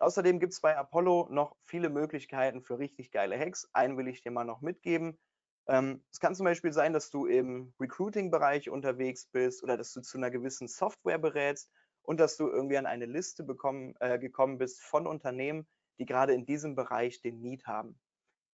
[0.00, 3.70] Außerdem gibt es bei Apollo noch viele Möglichkeiten für richtig geile Hacks.
[3.74, 5.20] Einen will ich dir mal noch mitgeben.
[5.68, 10.00] Ähm, es kann zum Beispiel sein, dass du im Recruiting-Bereich unterwegs bist oder dass du
[10.00, 11.70] zu einer gewissen Software berätst
[12.02, 16.32] und dass du irgendwie an eine Liste bekommen, äh, gekommen bist von Unternehmen, die gerade
[16.32, 18.00] in diesem Bereich den Need haben.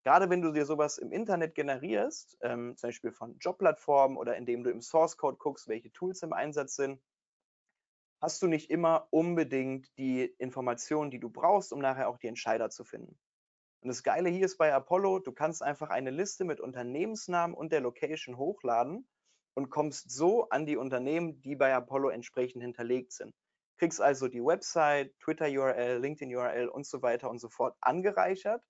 [0.03, 4.63] Gerade wenn du dir sowas im Internet generierst, ähm, zum Beispiel von Jobplattformen oder indem
[4.63, 7.01] du im Source Code guckst, welche Tools im Einsatz sind,
[8.21, 12.69] hast du nicht immer unbedingt die Informationen, die du brauchst, um nachher auch die Entscheider
[12.69, 13.19] zu finden.
[13.81, 17.71] Und das Geile hier ist bei Apollo, du kannst einfach eine Liste mit Unternehmensnamen und
[17.71, 19.07] der Location hochladen
[19.53, 23.33] und kommst so an die Unternehmen, die bei Apollo entsprechend hinterlegt sind.
[23.77, 28.61] Kriegst also die Website, Twitter-URL, LinkedIn-URL und so weiter und so fort angereichert,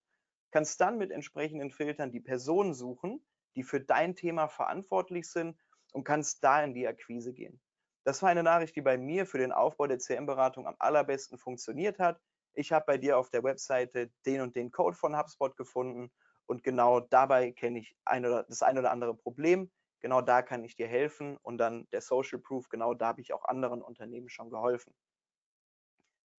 [0.51, 5.57] kannst dann mit entsprechenden Filtern die Personen suchen, die für dein Thema verantwortlich sind
[5.91, 7.59] und kannst da in die Akquise gehen.
[8.03, 11.97] Das war eine Nachricht, die bei mir für den Aufbau der CM-Beratung am allerbesten funktioniert
[11.97, 12.21] hat
[12.59, 16.11] ich habe bei dir auf der Webseite den und den Code von HubSpot gefunden
[16.45, 19.71] und genau dabei kenne ich ein oder, das ein oder andere Problem.
[20.01, 23.33] Genau da kann ich dir helfen und dann der Social Proof, genau da habe ich
[23.33, 24.93] auch anderen Unternehmen schon geholfen.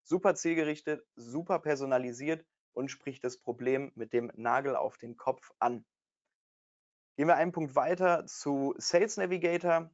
[0.03, 5.87] Super zielgerichtet, super personalisiert und spricht das Problem mit dem Nagel auf den Kopf an.
[7.17, 9.91] Gehen wir einen Punkt weiter zu Sales Navigator.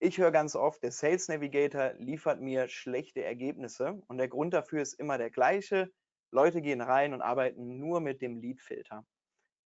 [0.00, 4.82] Ich höre ganz oft, der Sales Navigator liefert mir schlechte Ergebnisse und der Grund dafür
[4.82, 5.90] ist immer der gleiche.
[6.30, 9.06] Leute gehen rein und arbeiten nur mit dem Lead-Filter.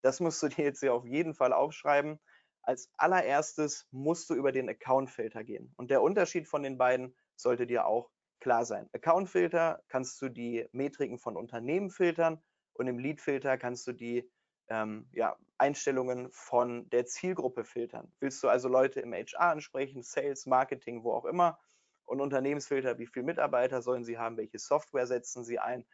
[0.03, 2.21] Das musst du dir jetzt hier auf jeden Fall aufschreiben.
[2.63, 5.73] Als allererstes musst du über den Account-Filter gehen.
[5.77, 8.11] Und der Unterschied von den beiden sollte dir auch
[8.41, 8.89] klar sein.
[8.93, 12.41] Account-Filter kannst du die Metriken von Unternehmen filtern
[12.75, 14.31] und im Lead-Filter kannst du die
[14.69, 18.13] ähm, ja, Einstellungen von der Zielgruppe filtern.
[18.21, 21.59] Willst du also Leute im HR ansprechen, Sales, Marketing, wo auch immer?
[22.05, 25.87] Und Unternehmensfilter, wie viele Mitarbeiter sollen sie haben, welche Software setzen sie ein?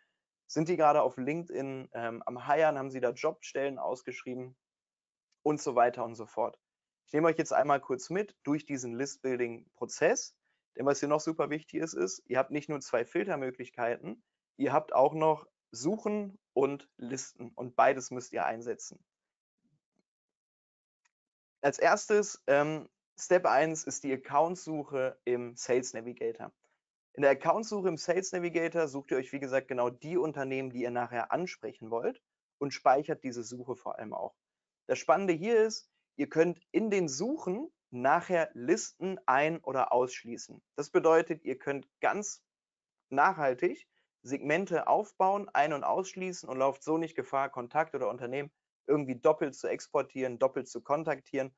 [0.46, 4.56] Sind die gerade auf LinkedIn ähm, am Hiren, haben sie da Jobstellen ausgeschrieben
[5.42, 6.58] und so weiter und so fort.
[7.06, 10.36] Ich nehme euch jetzt einmal kurz mit durch diesen List-Building-Prozess.
[10.76, 14.22] Denn was hier noch super wichtig ist, ist, ihr habt nicht nur zwei Filtermöglichkeiten,
[14.56, 19.04] ihr habt auch noch Suchen und Listen und beides müsst ihr einsetzen.
[21.60, 26.52] Als erstes, ähm, Step 1 ist die Accountsuche im Sales Navigator.
[27.14, 30.82] In der Accountsuche im Sales Navigator sucht ihr euch, wie gesagt, genau die Unternehmen, die
[30.82, 32.20] ihr nachher ansprechen wollt
[32.58, 34.34] und speichert diese Suche vor allem auch.
[34.86, 40.60] Das Spannende hier ist, ihr könnt in den Suchen nachher Listen ein- oder ausschließen.
[40.74, 42.42] Das bedeutet, ihr könnt ganz
[43.10, 43.86] nachhaltig
[44.24, 48.50] Segmente aufbauen, ein- und ausschließen und lauft so nicht Gefahr, Kontakt oder Unternehmen
[48.86, 51.54] irgendwie doppelt zu exportieren, doppelt zu kontaktieren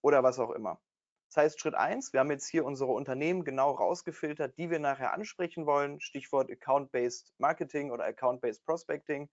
[0.00, 0.80] oder was auch immer.
[1.28, 5.12] Das heißt, Schritt eins: wir haben jetzt hier unsere Unternehmen genau rausgefiltert, die wir nachher
[5.12, 9.28] ansprechen wollen, Stichwort Account-Based Marketing oder Account-Based Prospecting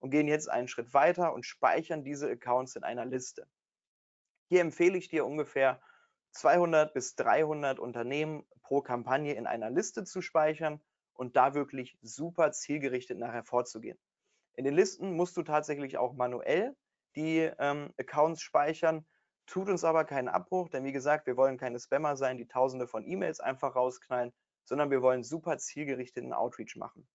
[0.00, 3.48] und gehen jetzt einen Schritt weiter und speichern diese Accounts in einer Liste.
[4.50, 5.80] Hier empfehle ich dir ungefähr
[6.32, 10.82] 200 bis 300 Unternehmen pro Kampagne in einer Liste zu speichern
[11.18, 13.98] und da wirklich super zielgerichtet nachher vorzugehen.
[14.54, 16.74] In den Listen musst du tatsächlich auch manuell
[17.16, 19.04] die ähm, Accounts speichern,
[19.46, 22.86] tut uns aber keinen Abbruch, denn wie gesagt, wir wollen keine Spammer sein, die tausende
[22.86, 24.32] von E-Mails einfach rausknallen,
[24.64, 27.08] sondern wir wollen super zielgerichteten Outreach machen.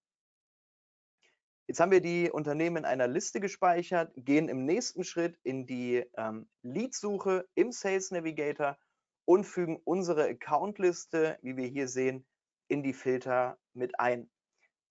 [1.68, 6.04] Jetzt haben wir die Unternehmen in einer Liste gespeichert, gehen im nächsten Schritt in die
[6.18, 8.78] ähm, Lead-Suche im Sales Navigator
[9.26, 12.26] und fügen unsere Accountliste, wie wir hier sehen,
[12.68, 14.30] in die Filter mit ein.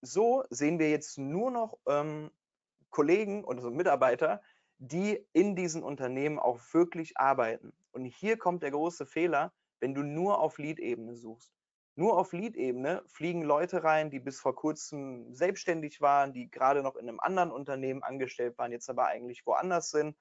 [0.00, 2.30] So sehen wir jetzt nur noch ähm,
[2.90, 4.42] Kollegen und also Mitarbeiter,
[4.78, 7.72] die in diesen Unternehmen auch wirklich arbeiten.
[7.92, 11.52] Und hier kommt der große Fehler, wenn du nur auf Lead-Ebene suchst.
[11.94, 16.96] Nur auf Lead-Ebene fliegen Leute rein, die bis vor kurzem selbstständig waren, die gerade noch
[16.96, 20.16] in einem anderen Unternehmen angestellt waren, jetzt aber eigentlich woanders sind.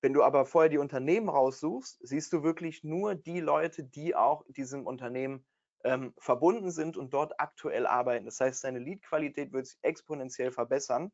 [0.00, 4.44] Wenn du aber vorher die Unternehmen raussuchst, siehst du wirklich nur die Leute, die auch
[4.48, 5.44] diesem Unternehmen
[5.84, 8.26] ähm, verbunden sind und dort aktuell arbeiten.
[8.26, 11.12] Das heißt, deine Lead-Qualität wird sich exponentiell verbessern,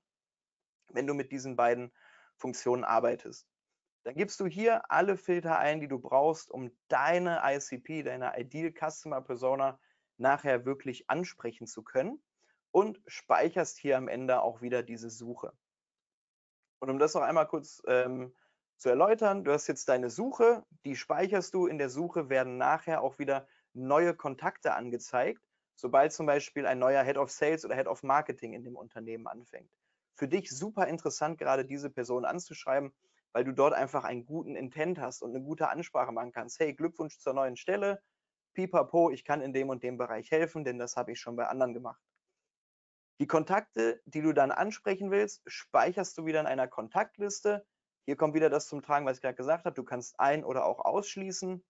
[0.90, 1.92] wenn du mit diesen beiden
[2.36, 3.46] Funktionen arbeitest.
[4.04, 8.72] Dann gibst du hier alle Filter ein, die du brauchst, um deine ICP, deine Ideal
[8.72, 9.78] Customer Persona
[10.18, 12.22] nachher wirklich ansprechen zu können
[12.70, 15.52] und speicherst hier am Ende auch wieder diese Suche.
[16.80, 18.34] Und um das noch einmal kurz ähm,
[18.76, 21.66] zu erläutern, du hast jetzt deine Suche, die speicherst du.
[21.66, 25.42] In der Suche werden nachher auch wieder neue Kontakte angezeigt,
[25.74, 29.26] sobald zum Beispiel ein neuer Head of Sales oder Head of Marketing in dem Unternehmen
[29.26, 29.70] anfängt.
[30.16, 32.94] Für dich super interessant, gerade diese Person anzuschreiben,
[33.32, 36.60] weil du dort einfach einen guten Intent hast und eine gute Ansprache machen kannst.
[36.60, 38.00] Hey, Glückwunsch zur neuen Stelle.
[38.54, 41.48] Pipapo, ich kann in dem und dem Bereich helfen, denn das habe ich schon bei
[41.48, 42.00] anderen gemacht.
[43.20, 47.66] Die Kontakte, die du dann ansprechen willst, speicherst du wieder in einer Kontaktliste.
[48.06, 49.74] Hier kommt wieder das zum Tragen, was ich gerade gesagt habe.
[49.74, 51.64] Du kannst ein- oder auch ausschließen.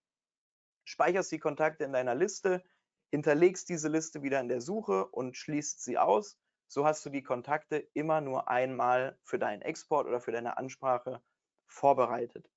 [0.85, 2.63] Speicherst die Kontakte in deiner Liste,
[3.11, 6.37] hinterlegst diese Liste wieder in der Suche und schließt sie aus.
[6.67, 11.21] So hast du die Kontakte immer nur einmal für deinen Export oder für deine Ansprache
[11.67, 12.49] vorbereitet.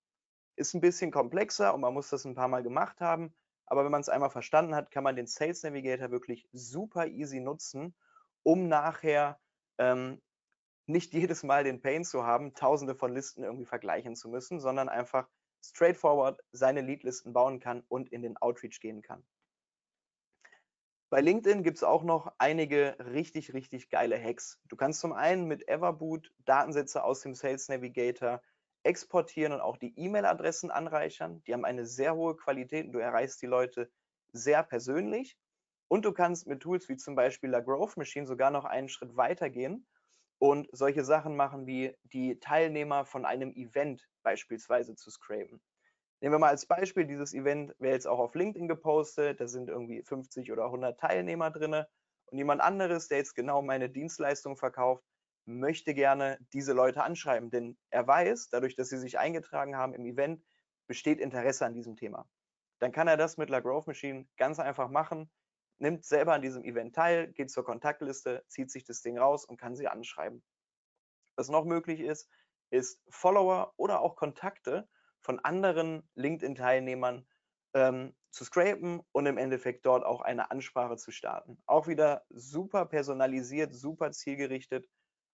[0.57, 3.35] Ist ein bisschen komplexer und man muss das ein paar Mal gemacht haben,
[3.67, 7.41] aber wenn man es einmal verstanden hat, kann man den Sales Navigator wirklich super easy
[7.41, 7.95] nutzen,
[8.43, 9.38] um nachher
[9.77, 10.23] ähm,
[10.87, 14.88] nicht jedes Mal den Pain zu haben, tausende von Listen irgendwie vergleichen zu müssen, sondern
[14.88, 15.29] einfach
[15.68, 19.26] straightforward seine Leadlisten bauen kann und in den Outreach gehen kann.
[21.11, 24.61] Bei LinkedIn gibt es auch noch einige richtig, richtig geile Hacks.
[24.68, 28.42] Du kannst zum einen mit Everboot Datensätze aus dem Sales Navigator
[28.83, 31.42] exportieren und auch die E-Mail-Adressen anreichern.
[31.46, 33.90] Die haben eine sehr hohe Qualität und du erreichst die Leute
[34.33, 35.38] sehr persönlich.
[35.88, 39.16] Und du kannst mit Tools wie zum Beispiel La Growth Machine sogar noch einen Schritt
[39.16, 39.87] weiter gehen
[40.38, 45.61] und solche Sachen machen wie die Teilnehmer von einem Event beispielsweise zu scrapen.
[46.20, 49.68] Nehmen wir mal als Beispiel, dieses Event wäre jetzt auch auf LinkedIn gepostet, da sind
[49.68, 51.85] irgendwie 50 oder 100 Teilnehmer drin
[52.27, 55.05] und jemand anderes, der jetzt genau meine Dienstleistung verkauft,
[55.46, 60.05] möchte gerne diese Leute anschreiben, denn er weiß, dadurch, dass sie sich eingetragen haben im
[60.05, 60.44] Event,
[60.87, 62.29] besteht Interesse an diesem Thema.
[62.81, 65.31] Dann kann er das mit La Growth Machine ganz einfach machen,
[65.79, 69.59] nimmt selber an diesem Event teil, geht zur Kontaktliste, zieht sich das Ding raus und
[69.59, 70.43] kann sie anschreiben.
[71.37, 72.29] Was noch möglich ist,
[72.71, 74.88] ist Follower oder auch Kontakte
[75.21, 77.27] von anderen LinkedIn-Teilnehmern
[77.75, 81.62] ähm, zu scrapen und im Endeffekt dort auch eine Ansprache zu starten.
[81.67, 84.88] Auch wieder super personalisiert, super zielgerichtet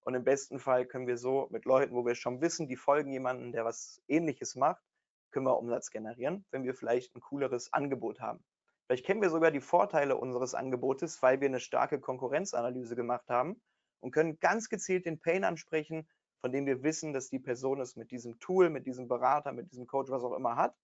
[0.05, 3.11] und im besten Fall können wir so mit Leuten, wo wir schon wissen, die folgen
[3.11, 4.83] jemanden, der was ähnliches macht,
[5.31, 8.45] können wir Umsatz generieren, wenn wir vielleicht ein cooleres Angebot haben.
[8.87, 13.61] Vielleicht kennen wir sogar die Vorteile unseres Angebotes, weil wir eine starke Konkurrenzanalyse gemacht haben
[14.01, 16.07] und können ganz gezielt den Pain ansprechen,
[16.41, 19.71] von dem wir wissen, dass die Person es mit diesem Tool, mit diesem Berater, mit
[19.73, 20.77] diesem Coach, was auch immer hat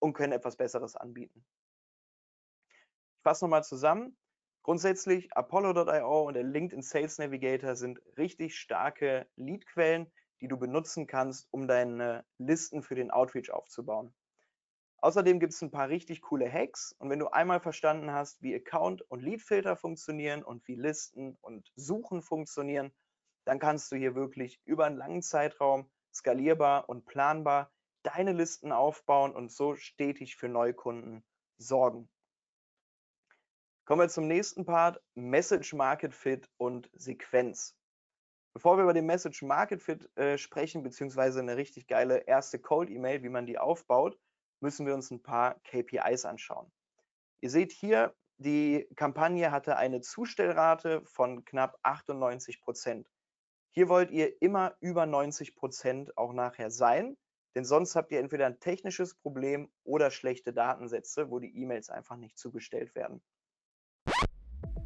[0.00, 1.46] und können etwas Besseres anbieten.
[2.68, 4.16] Ich fasse nochmal zusammen.
[4.64, 11.46] Grundsätzlich Apollo.io und der LinkedIn Sales Navigator sind richtig starke Leadquellen, die du benutzen kannst,
[11.52, 14.12] um deine Listen für den Outreach aufzubauen.
[14.98, 18.54] Außerdem gibt es ein paar richtig coole Hacks und wenn du einmal verstanden hast, wie
[18.54, 22.92] Account- und Leadfilter funktionieren und wie Listen und Suchen funktionieren,
[23.44, 27.70] dann kannst du hier wirklich über einen langen Zeitraum skalierbar und planbar
[28.02, 31.24] deine Listen aufbauen und so stetig für Neukunden
[31.58, 32.08] sorgen.
[33.84, 37.76] Kommen wir zum nächsten Part, Message Market Fit und Sequenz.
[38.52, 42.90] Bevor wir über den Message Market Fit äh, sprechen, beziehungsweise eine richtig geile erste Cold
[42.90, 44.18] E-Mail, wie man die aufbaut,
[44.60, 46.70] müssen wir uns ein paar KPIs anschauen.
[47.40, 53.10] Ihr seht hier, die Kampagne hatte eine Zustellrate von knapp 98 Prozent.
[53.70, 57.16] Hier wollt ihr immer über 90 Prozent auch nachher sein,
[57.54, 62.16] denn sonst habt ihr entweder ein technisches Problem oder schlechte Datensätze, wo die E-Mails einfach
[62.16, 63.22] nicht zugestellt werden.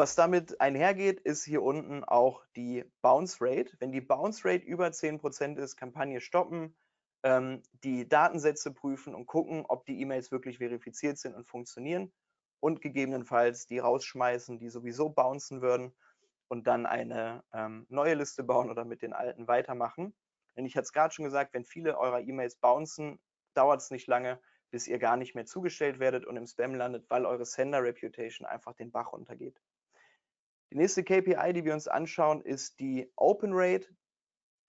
[0.00, 3.76] Was damit einhergeht, ist hier unten auch die Bounce Rate.
[3.80, 6.76] Wenn die Bounce Rate über 10% ist, Kampagne stoppen,
[7.24, 12.12] ähm, die Datensätze prüfen und gucken, ob die E-Mails wirklich verifiziert sind und funktionieren
[12.60, 15.92] und gegebenenfalls die rausschmeißen, die sowieso bouncen würden
[16.46, 20.14] und dann eine ähm, neue Liste bauen oder mit den alten weitermachen.
[20.56, 23.18] Denn ich hatte es gerade schon gesagt, wenn viele eurer E-Mails bouncen,
[23.54, 27.10] dauert es nicht lange, bis ihr gar nicht mehr zugestellt werdet und im Spam landet,
[27.10, 29.60] weil eure Sender Reputation einfach den Bach runtergeht.
[30.70, 33.88] Die nächste KPI, die wir uns anschauen, ist die Open Rate.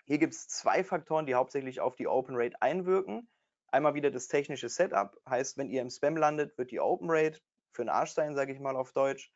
[0.06, 3.30] Hier gibt es zwei Faktoren, die hauptsächlich auf die Open Rate einwirken.
[3.68, 7.40] Einmal wieder das technische Setup, heißt, wenn ihr im Spam landet, wird die Open Rate
[7.74, 9.32] für den Arsch sein, sage ich mal auf Deutsch.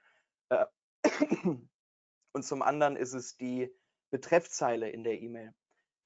[0.49, 0.65] Äh,
[2.33, 3.69] und zum anderen ist es die
[4.09, 5.53] Betreffzeile in der E-Mail.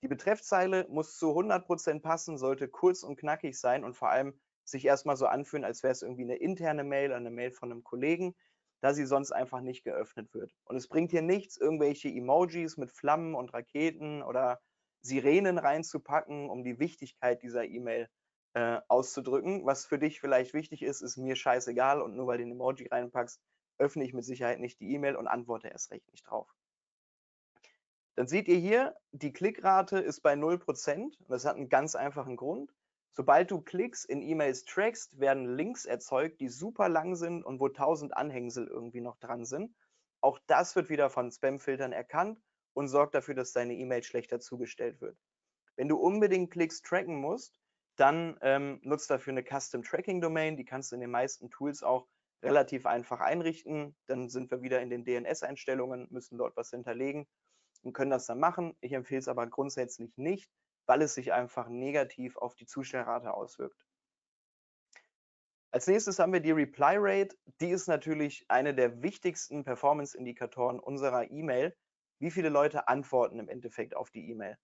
[0.03, 4.85] Die Betreffzeile muss zu 100% passen, sollte kurz und knackig sein und vor allem sich
[4.85, 8.35] erstmal so anfühlen, als wäre es irgendwie eine interne Mail, eine Mail von einem Kollegen
[8.81, 10.53] da sie sonst einfach nicht geöffnet wird.
[10.65, 14.59] Und es bringt hier nichts, irgendwelche Emojis mit Flammen und Raketen oder
[15.01, 18.09] Sirenen reinzupacken, um die Wichtigkeit dieser E-Mail
[18.53, 19.65] äh, auszudrücken.
[19.65, 22.87] Was für dich vielleicht wichtig ist, ist mir scheißegal und nur weil du den Emoji
[22.87, 23.41] reinpackst,
[23.77, 26.53] öffne ich mit Sicherheit nicht die E-Mail und antworte erst recht nicht drauf.
[28.15, 31.15] Dann seht ihr hier, die Klickrate ist bei 0%.
[31.27, 32.73] Das hat einen ganz einfachen Grund.
[33.11, 37.67] Sobald du Klicks in E-Mails trackst, werden Links erzeugt, die super lang sind und wo
[37.69, 39.75] tausend Anhängsel irgendwie noch dran sind.
[40.21, 42.39] Auch das wird wieder von Spamfiltern erkannt
[42.73, 45.17] und sorgt dafür, dass deine E-Mail schlechter zugestellt wird.
[45.75, 47.59] Wenn du unbedingt Klicks tracken musst,
[47.95, 50.57] dann ähm, nutzt dafür eine Custom Tracking Domain.
[50.57, 52.07] Die kannst du in den meisten Tools auch
[52.43, 53.95] relativ einfach einrichten.
[54.05, 57.27] Dann sind wir wieder in den DNS-Einstellungen, müssen dort was hinterlegen
[57.81, 58.75] und können das dann machen.
[58.81, 60.49] Ich empfehle es aber grundsätzlich nicht,
[60.87, 63.85] weil es sich einfach negativ auf die Zustellrate auswirkt.
[65.71, 67.35] Als nächstes haben wir die Reply Rate.
[67.61, 71.75] Die ist natürlich eine der wichtigsten Performance-Indikatoren unserer E-Mail.
[72.19, 74.57] Wie viele Leute antworten im Endeffekt auf die E-Mail?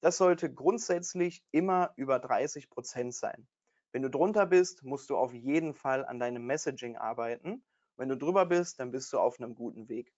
[0.00, 3.48] Das sollte grundsätzlich immer über 30 Prozent sein.
[3.92, 7.64] Wenn du drunter bist, musst du auf jeden Fall an deinem Messaging arbeiten.
[7.96, 10.12] Wenn du drüber bist, dann bist du auf einem guten Weg.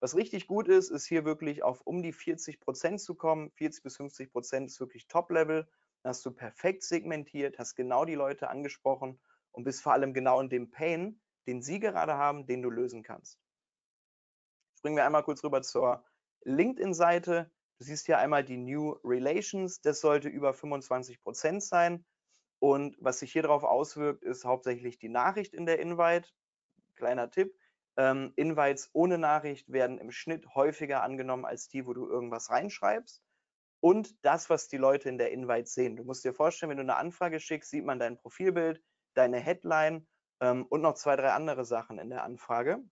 [0.00, 3.50] Was richtig gut ist, ist hier wirklich auf um die 40 Prozent zu kommen.
[3.52, 5.66] 40 bis 50 Prozent ist wirklich Top-Level.
[6.04, 9.18] Hast du perfekt segmentiert, hast genau die Leute angesprochen
[9.52, 13.02] und bist vor allem genau in dem Pain, den sie gerade haben, den du lösen
[13.02, 13.40] kannst.
[14.78, 16.04] Springen wir einmal kurz rüber zur
[16.44, 17.50] LinkedIn-Seite.
[17.78, 19.80] Du siehst hier einmal die New Relations.
[19.80, 22.04] Das sollte über 25 Prozent sein.
[22.58, 26.28] Und was sich hier darauf auswirkt, ist hauptsächlich die Nachricht in der Invite.
[26.94, 27.54] Kleiner Tipp
[27.96, 33.22] ähm, Invites ohne Nachricht werden im Schnitt häufiger angenommen als die, wo du irgendwas reinschreibst.
[33.80, 35.96] Und das, was die Leute in der Invite sehen.
[35.96, 38.82] Du musst dir vorstellen, wenn du eine Anfrage schickst, sieht man dein Profilbild,
[39.14, 40.06] deine Headline
[40.40, 42.82] ähm, und noch zwei, drei andere Sachen in der Anfrage.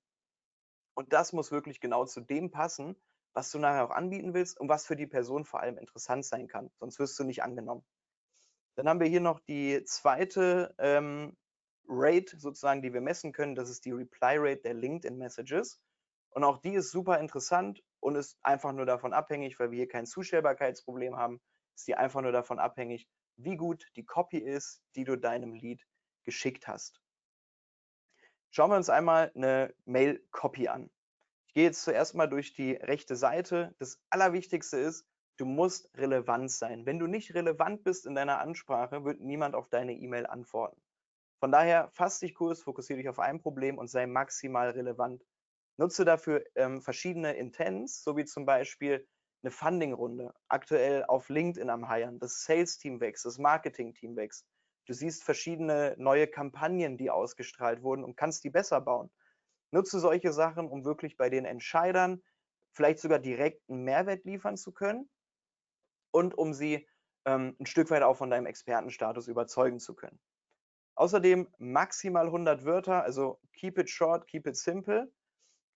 [0.95, 2.97] Und das muss wirklich genau zu dem passen,
[3.35, 6.47] was du nachher auch anbieten willst und was für die Person vor allem interessant sein
[6.47, 6.71] kann.
[6.79, 7.85] Sonst wirst du nicht angenommen.
[8.77, 11.37] Dann haben wir hier noch die zweite ähm,
[11.89, 13.55] Rate sozusagen, die wir messen können.
[13.55, 15.81] Das ist die Reply Rate der LinkedIn Messages.
[16.31, 19.89] Und auch die ist super interessant und ist einfach nur davon abhängig, weil wir hier
[19.89, 21.41] kein Zustellbarkeitsproblem haben,
[21.75, 25.87] ist die einfach nur davon abhängig, wie gut die Copy ist, die du deinem Lead
[26.25, 27.01] geschickt hast.
[28.51, 30.91] Schauen wir uns einmal eine Mail-Copy an.
[31.47, 33.75] Ich gehe jetzt zuerst mal durch die rechte Seite.
[33.79, 35.07] Das Allerwichtigste ist,
[35.37, 36.87] du musst relevant sein.
[36.87, 40.81] Wenn du nicht relevant bist in deiner Ansprache, wird niemand auf deine E-Mail antworten.
[41.45, 45.27] Von daher fass dich kurz, fokussiere dich auf ein Problem und sei maximal relevant.
[45.77, 49.07] Nutze dafür ähm, verschiedene Intents, so wie zum Beispiel
[49.43, 54.47] eine Funding-Runde, aktuell auf LinkedIn am Hiren, das Sales-Team wächst, das Marketing-Team wächst.
[54.87, 59.11] Du siehst verschiedene neue Kampagnen, die ausgestrahlt wurden und kannst die besser bauen.
[59.71, 62.23] Nutze solche Sachen, um wirklich bei den Entscheidern
[62.73, 65.11] vielleicht sogar direkt einen Mehrwert liefern zu können
[66.11, 66.89] und um sie
[67.27, 70.19] ähm, ein Stück weit auch von deinem Expertenstatus überzeugen zu können.
[70.97, 75.13] Außerdem maximal 100 Wörter, also keep it short, keep it simple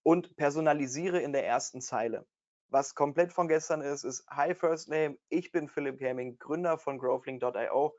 [0.05, 2.27] und personalisiere in der ersten Zeile.
[2.69, 6.99] Was komplett von gestern ist, ist Hi First Name, ich bin Philipp Gaming, Gründer von
[6.99, 7.97] Growthlink.io.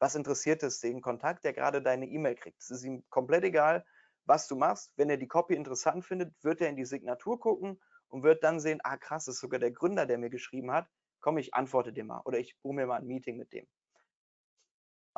[0.00, 2.60] Was interessiert es den Kontakt, der gerade deine E-Mail kriegt?
[2.60, 3.84] Es ist ihm komplett egal,
[4.26, 4.92] was du machst.
[4.96, 8.60] Wenn er die Copy interessant findet, wird er in die Signatur gucken und wird dann
[8.60, 10.88] sehen, ah krass, ist sogar der Gründer, der mir geschrieben hat.
[11.20, 13.66] Komm, ich antworte dir mal oder ich buche mir mal ein Meeting mit dem.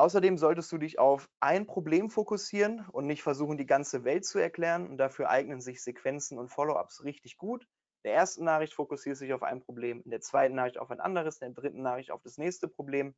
[0.00, 4.38] Außerdem solltest du dich auf ein Problem fokussieren und nicht versuchen, die ganze Welt zu
[4.38, 4.88] erklären.
[4.88, 7.64] Und dafür eignen sich Sequenzen und Follow-ups richtig gut.
[8.02, 10.90] In der ersten Nachricht fokussierst du dich auf ein Problem, in der zweiten Nachricht auf
[10.90, 13.14] ein anderes, in der dritten Nachricht auf das nächste Problem,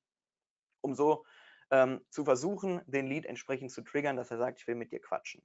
[0.81, 1.25] um so
[1.71, 5.01] ähm, zu versuchen, den Lead entsprechend zu triggern, dass er sagt, ich will mit dir
[5.01, 5.41] quatschen.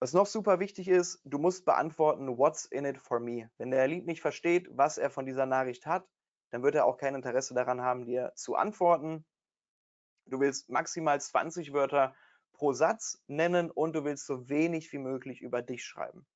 [0.00, 3.50] Was noch super wichtig ist, du musst beantworten, what's in it for me.
[3.56, 6.08] Wenn der Lead nicht versteht, was er von dieser Nachricht hat,
[6.50, 9.24] dann wird er auch kein Interesse daran haben, dir zu antworten.
[10.30, 12.14] Du willst maximal 20 Wörter
[12.52, 16.26] pro Satz nennen und du willst so wenig wie möglich über dich schreiben.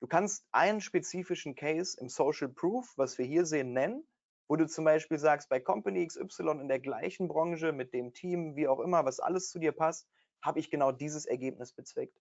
[0.00, 4.06] Du kannst einen spezifischen Case im Social Proof, was wir hier sehen, nennen,
[4.48, 8.56] wo du zum Beispiel sagst, bei Company XY in der gleichen Branche, mit dem Team,
[8.56, 10.08] wie auch immer, was alles zu dir passt,
[10.42, 12.18] habe ich genau dieses Ergebnis bezweckt.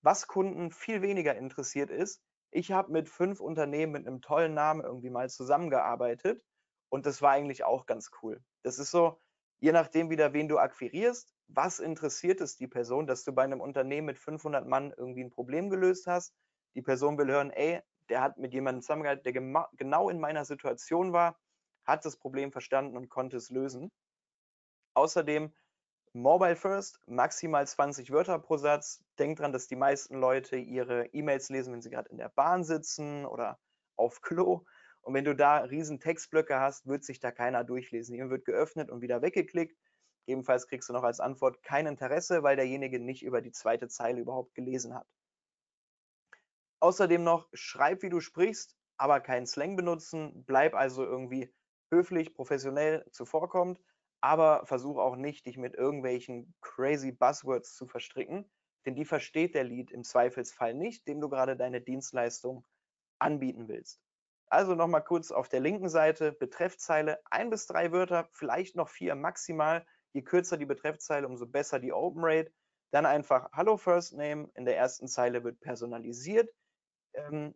[0.00, 4.82] Was Kunden viel weniger interessiert ist, ich habe mit fünf Unternehmen mit einem tollen Namen
[4.82, 6.42] irgendwie mal zusammengearbeitet
[6.88, 8.42] und das war eigentlich auch ganz cool.
[8.62, 9.20] Das ist so,
[9.60, 13.60] je nachdem wieder, wen du akquirierst, was interessiert es die Person, dass du bei einem
[13.60, 16.34] Unternehmen mit 500 Mann irgendwie ein Problem gelöst hast.
[16.74, 21.12] Die Person will hören, ey, der hat mit jemandem zusammengearbeitet, der genau in meiner Situation
[21.12, 21.38] war,
[21.84, 23.90] hat das Problem verstanden und konnte es lösen.
[24.94, 25.54] Außerdem
[26.12, 29.04] Mobile First, maximal 20 Wörter pro Satz.
[29.18, 32.64] Denk dran, dass die meisten Leute ihre E-Mails lesen, wenn sie gerade in der Bahn
[32.64, 33.58] sitzen oder
[33.96, 34.64] auf Klo.
[35.08, 38.12] Und wenn du da riesen Textblöcke hast, wird sich da keiner durchlesen.
[38.14, 39.74] Die wird geöffnet und wieder weggeklickt.
[40.26, 44.20] Ebenfalls kriegst du noch als Antwort kein Interesse, weil derjenige nicht über die zweite Zeile
[44.20, 45.08] überhaupt gelesen hat.
[46.80, 50.44] Außerdem noch, schreib, wie du sprichst, aber keinen Slang benutzen.
[50.44, 51.54] Bleib also irgendwie
[51.90, 53.80] höflich, professionell zuvorkommt,
[54.20, 58.44] aber versuch auch nicht, dich mit irgendwelchen crazy Buzzwords zu verstricken,
[58.84, 62.66] denn die versteht der Lead im Zweifelsfall nicht, dem du gerade deine Dienstleistung
[63.18, 64.02] anbieten willst.
[64.50, 69.14] Also nochmal kurz auf der linken Seite, Betreffzeile, ein bis drei Wörter, vielleicht noch vier
[69.14, 69.84] maximal.
[70.12, 72.52] Je kürzer die Betreffzeile, umso besser die Open Rate.
[72.90, 76.50] Dann einfach Hallo First Name, in der ersten Zeile wird personalisiert.
[77.12, 77.54] Ähm,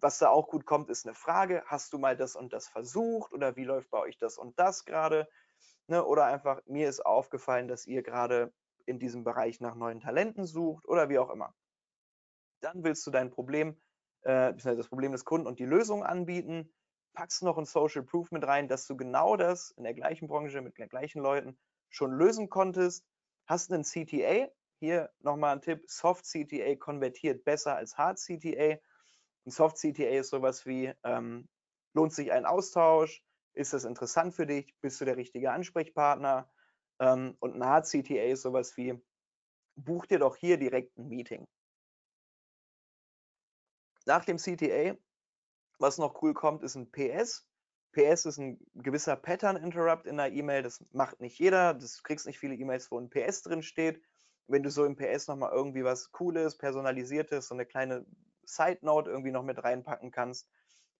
[0.00, 3.32] was da auch gut kommt, ist eine Frage, hast du mal das und das versucht
[3.32, 5.28] oder wie läuft bei euch das und das gerade?
[5.86, 6.04] Ne?
[6.04, 8.52] Oder einfach, mir ist aufgefallen, dass ihr gerade
[8.84, 11.54] in diesem Bereich nach neuen Talenten sucht oder wie auch immer.
[12.60, 13.80] Dann willst du dein Problem
[14.26, 16.72] äh, das Problem des Kunden und die Lösung anbieten,
[17.14, 20.60] packst noch ein Social Proof mit rein, dass du genau das in der gleichen Branche
[20.60, 21.58] mit den gleichen Leuten
[21.88, 23.06] schon lösen konntest,
[23.46, 24.48] hast einen CTA,
[24.80, 28.78] hier nochmal ein Tipp, Soft CTA konvertiert besser als Hard CTA.
[29.46, 31.48] Ein Soft CTA ist sowas wie, ähm,
[31.94, 33.22] lohnt sich ein Austausch,
[33.54, 36.50] ist das interessant für dich, bist du der richtige Ansprechpartner?
[36.98, 39.00] Ähm, und ein Hard CTA ist sowas wie,
[39.76, 41.46] buch dir doch hier direkt ein Meeting.
[44.06, 44.96] Nach dem CTA,
[45.78, 47.46] was noch cool kommt, ist ein PS.
[47.92, 50.62] PS ist ein gewisser Pattern Interrupt in der E-Mail.
[50.62, 51.74] Das macht nicht jeder.
[51.74, 54.00] Das kriegst nicht viele E-Mails, wo ein PS drin steht.
[54.46, 58.06] Wenn du so im PS nochmal irgendwie was Cooles, Personalisiertes, so eine kleine
[58.44, 60.48] Side Note irgendwie noch mit reinpacken kannst,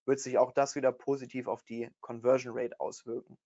[0.04, 3.38] wird sich auch das wieder positiv auf die Conversion Rate auswirken.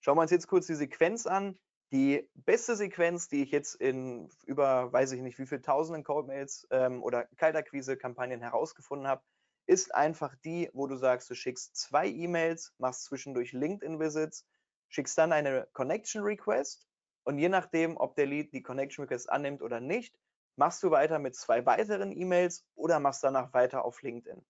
[0.00, 1.58] Schauen wir uns jetzt kurz die Sequenz an.
[1.92, 6.66] Die beste Sequenz, die ich jetzt in über, weiß ich nicht, wie viele tausenden Code-Mails
[6.70, 9.22] ähm, oder Kaltakquise-Kampagnen herausgefunden habe,
[9.66, 14.46] ist einfach die, wo du sagst, du schickst zwei E-Mails, machst zwischendurch LinkedIn-Visits,
[14.88, 16.88] schickst dann eine Connection Request
[17.24, 20.18] und je nachdem, ob der Lead die Connection Request annimmt oder nicht,
[20.56, 24.44] machst du weiter mit zwei weiteren E-Mails oder machst danach weiter auf LinkedIn.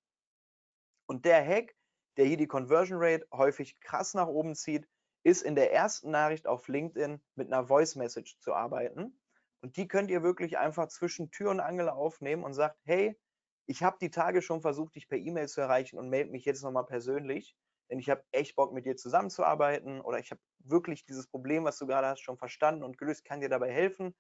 [1.07, 1.74] Und der Hack,
[2.16, 4.89] der hier die Conversion Rate häufig krass nach oben zieht,
[5.26, 9.18] ist in der ersten Nachricht auf LinkedIn mit einer Voice Message zu arbeiten.
[9.60, 13.18] Und die könnt ihr wirklich einfach zwischen Tür und Angel aufnehmen und sagt, hey,
[13.66, 16.62] ich habe die Tage schon versucht, dich per E-Mail zu erreichen und melde mich jetzt
[16.62, 17.56] nochmal persönlich,
[17.90, 21.76] denn ich habe echt Bock, mit dir zusammenzuarbeiten oder ich habe wirklich dieses Problem, was
[21.78, 24.14] du gerade hast, schon verstanden und gelöst, kann dir dabei helfen.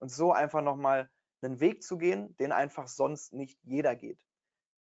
[0.00, 1.08] Und so einfach nochmal
[1.42, 4.26] einen Weg zu gehen, den einfach sonst nicht jeder geht.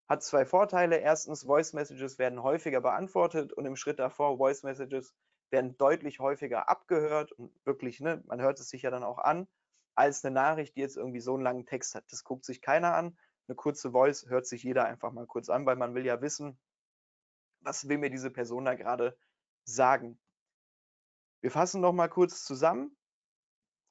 [0.09, 0.97] Hat zwei Vorteile.
[0.97, 5.15] Erstens, Voice Messages werden häufiger beantwortet und im Schritt davor, Voice Messages
[5.53, 9.47] werden deutlich häufiger abgehört und wirklich, ne, man hört es sich ja dann auch an.
[9.95, 12.11] als eine Nachricht, die jetzt irgendwie so einen langen Text hat.
[12.11, 13.17] Das guckt sich keiner an.
[13.47, 16.59] Eine kurze Voice hört sich jeder einfach mal kurz an, weil man will ja wissen,
[17.61, 19.17] was will mir diese Person da gerade
[19.65, 20.19] sagen.
[21.41, 22.97] Wir fassen noch mal kurz zusammen.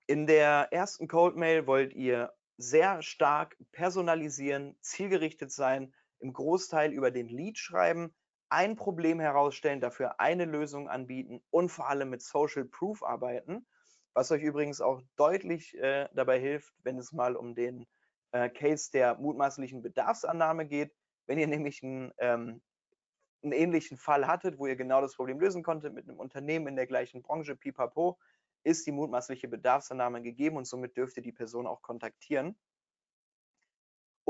[0.07, 7.11] In der ersten Cold Mail wollt ihr sehr stark personalisieren, zielgerichtet sein, im Großteil über
[7.11, 8.15] den Lead schreiben,
[8.53, 13.67] ein Problem herausstellen, dafür eine Lösung anbieten und vor allem mit Social Proof arbeiten,
[14.13, 17.87] was euch übrigens auch deutlich äh, dabei hilft, wenn es mal um den
[18.33, 20.95] äh, Case der mutmaßlichen Bedarfsannahme geht.
[21.27, 22.61] Wenn ihr nämlich einen, ähm,
[23.43, 26.77] einen ähnlichen Fall hattet, wo ihr genau das Problem lösen konntet mit einem Unternehmen in
[26.77, 28.19] der gleichen Branche, pipapo,
[28.65, 32.59] ist die mutmaßliche Bedarfsannahme gegeben und somit dürft ihr die Person auch kontaktieren.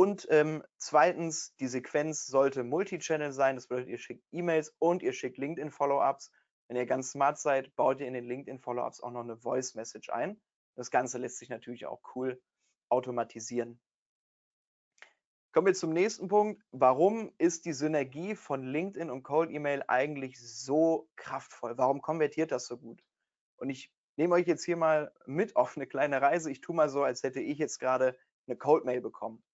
[0.03, 3.55] Und ähm, zweitens, die Sequenz sollte Multichannel sein.
[3.55, 6.33] Das bedeutet, ihr schickt E-Mails und ihr schickt LinkedIn-Follow-ups.
[6.67, 10.43] Wenn ihr ganz smart seid, baut ihr in den LinkedIn-Follow-ups auch noch eine Voice-Message ein.
[10.75, 12.43] Das Ganze lässt sich natürlich auch cool
[12.89, 13.81] automatisieren.
[15.53, 16.61] Kommen wir zum nächsten Punkt.
[16.73, 21.79] Warum ist die Synergie von LinkedIn und Cold Email eigentlich so kraftvoll?
[21.79, 23.05] Warum konvertiert das so gut?
[23.55, 26.51] Und ich nehme euch jetzt hier mal mit auf eine kleine Reise.
[26.51, 29.45] Ich tue mal so, als hätte ich jetzt gerade eine Cold Mail bekommen.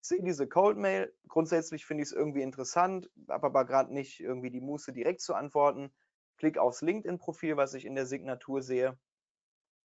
[0.00, 1.14] Sehe diese Cold Mail.
[1.28, 5.34] Grundsätzlich finde ich es irgendwie interessant, habe aber gerade nicht irgendwie die Muße direkt zu
[5.34, 5.92] antworten.
[6.36, 8.98] Klick aufs LinkedIn-Profil, was ich in der Signatur sehe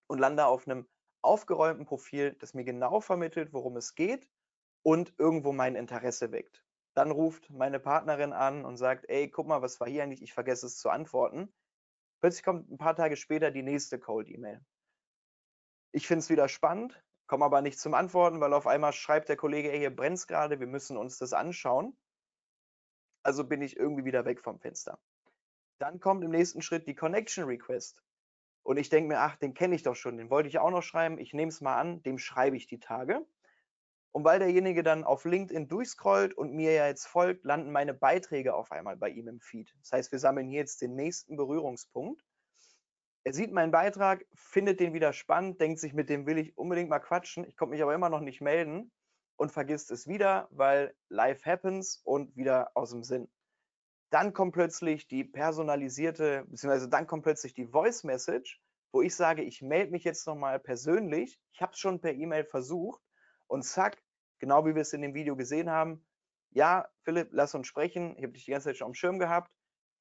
[0.07, 0.88] und lande auf einem
[1.22, 4.30] aufgeräumten Profil, das mir genau vermittelt, worum es geht
[4.84, 6.66] und irgendwo mein Interesse weckt.
[6.93, 10.22] Dann ruft meine Partnerin an und sagt, ey, guck mal, was war hier eigentlich?
[10.22, 11.53] Ich vergesse es zu antworten.
[12.20, 14.64] Plötzlich kommt ein paar Tage später die nächste Cold-E-Mail.
[15.93, 17.01] Ich finde es wieder spannend,
[17.32, 20.60] komme aber nicht zum Antworten, weil auf einmal schreibt der Kollege, ey, hier brennt gerade,
[20.60, 21.96] wir müssen uns das anschauen.
[23.24, 25.00] Also bin ich irgendwie wieder weg vom Fenster.
[25.80, 28.04] Dann kommt im nächsten Schritt die Connection Request.
[28.64, 30.82] Und ich denke mir, ach, den kenne ich doch schon, den wollte ich auch noch
[30.82, 31.20] schreiben.
[31.20, 33.26] Ich nehme es mal an, dem schreibe ich die Tage.
[34.12, 38.56] Und weil derjenige dann auf LinkedIn durchscrollt und mir ja jetzt folgt, landen meine Beiträge
[38.56, 39.74] auf einmal bei ihm im Feed.
[39.80, 42.26] Das heißt, wir sammeln hier jetzt den nächsten Berührungspunkt.
[43.24, 46.90] Er sieht meinen Beitrag, findet den wieder spannend, denkt sich, mit dem will ich unbedingt
[46.90, 47.46] mal quatschen.
[47.46, 48.92] Ich konnte mich aber immer noch nicht melden
[49.36, 53.30] und vergisst es wieder, weil life happens und wieder aus dem Sinn.
[54.10, 58.60] Dann kommt plötzlich die personalisierte, beziehungsweise dann kommt plötzlich die Voice Message,
[58.92, 61.40] wo ich sage, ich melde mich jetzt nochmal persönlich.
[61.54, 63.02] Ich habe es schon per E-Mail versucht
[63.48, 64.02] und zack,
[64.40, 66.04] genau wie wir es in dem Video gesehen haben,
[66.54, 68.16] ja, Philipp, lass uns sprechen.
[68.18, 69.52] Ich habe dich die ganze Zeit schon am Schirm gehabt.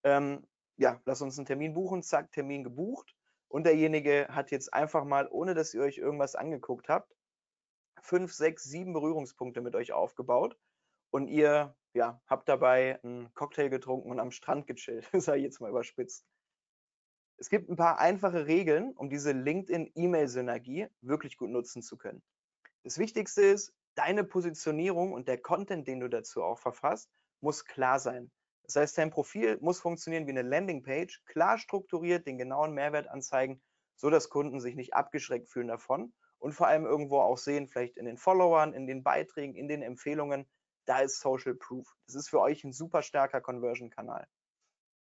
[0.03, 0.47] Ähm,
[0.81, 2.03] ja, lass uns einen Termin buchen.
[2.03, 3.15] Zack, Termin gebucht.
[3.49, 7.15] Und derjenige hat jetzt einfach mal, ohne dass ihr euch irgendwas angeguckt habt,
[8.01, 10.57] fünf, sechs, sieben Berührungspunkte mit euch aufgebaut.
[11.11, 15.69] Und ihr ja, habt dabei einen Cocktail getrunken und am Strand gechillt, sei jetzt mal
[15.69, 16.25] überspitzt.
[17.37, 22.23] Es gibt ein paar einfache Regeln, um diese LinkedIn-E-Mail-Synergie wirklich gut nutzen zu können.
[22.85, 27.11] Das Wichtigste ist, deine Positionierung und der Content, den du dazu auch verfasst,
[27.41, 28.31] muss klar sein.
[28.71, 33.61] Das heißt, dein Profil muss funktionieren wie eine Landingpage, klar strukturiert, den genauen Mehrwert anzeigen,
[33.97, 37.97] so dass Kunden sich nicht abgeschreckt fühlen davon und vor allem irgendwo auch sehen, vielleicht
[37.97, 40.49] in den Followern, in den Beiträgen, in den Empfehlungen,
[40.85, 41.97] da ist Social Proof.
[42.07, 44.29] Das ist für euch ein super starker Conversion-Kanal.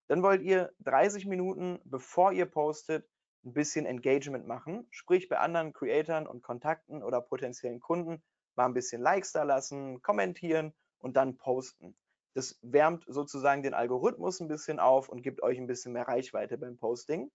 [0.09, 3.09] Dann wollt ihr 30 Minuten, bevor ihr postet,
[3.45, 8.25] ein bisschen Engagement machen, sprich bei anderen Creatoren und Kontakten oder potenziellen Kunden
[8.57, 11.97] mal ein bisschen Likes da lassen, kommentieren und dann posten.
[12.35, 16.57] Das wärmt sozusagen den Algorithmus ein bisschen auf und gibt euch ein bisschen mehr Reichweite
[16.59, 17.31] beim Posting.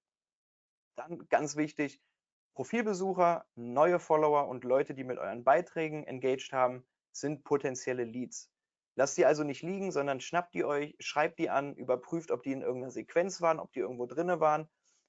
[0.95, 2.02] Dann ganz wichtig,
[2.56, 8.50] Profilbesucher, neue Follower und Leute, die mit euren Beiträgen engaged haben, sind potenzielle Leads.
[8.95, 12.52] Lasst die also nicht liegen, sondern schnappt die euch, schreibt die an, überprüft, ob die
[12.52, 14.68] in irgendeiner Sequenz waren, ob die irgendwo drinne waren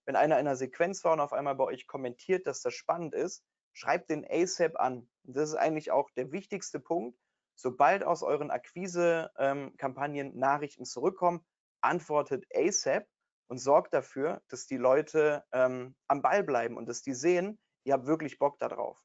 [0.09, 3.15] wenn einer in einer Sequenz war und auf einmal bei euch kommentiert, dass das spannend
[3.15, 5.07] ist, schreibt den ASAP an.
[5.25, 7.19] Und das ist eigentlich auch der wichtigste Punkt.
[7.61, 11.45] Sobald aus euren Akquise-Kampagnen ähm, Nachrichten zurückkommen,
[11.81, 13.09] antwortet ASAP
[13.49, 17.95] und sorgt dafür, dass die Leute ähm, am Ball bleiben und dass die sehen, ihr
[17.95, 19.03] habt wirklich Bock darauf.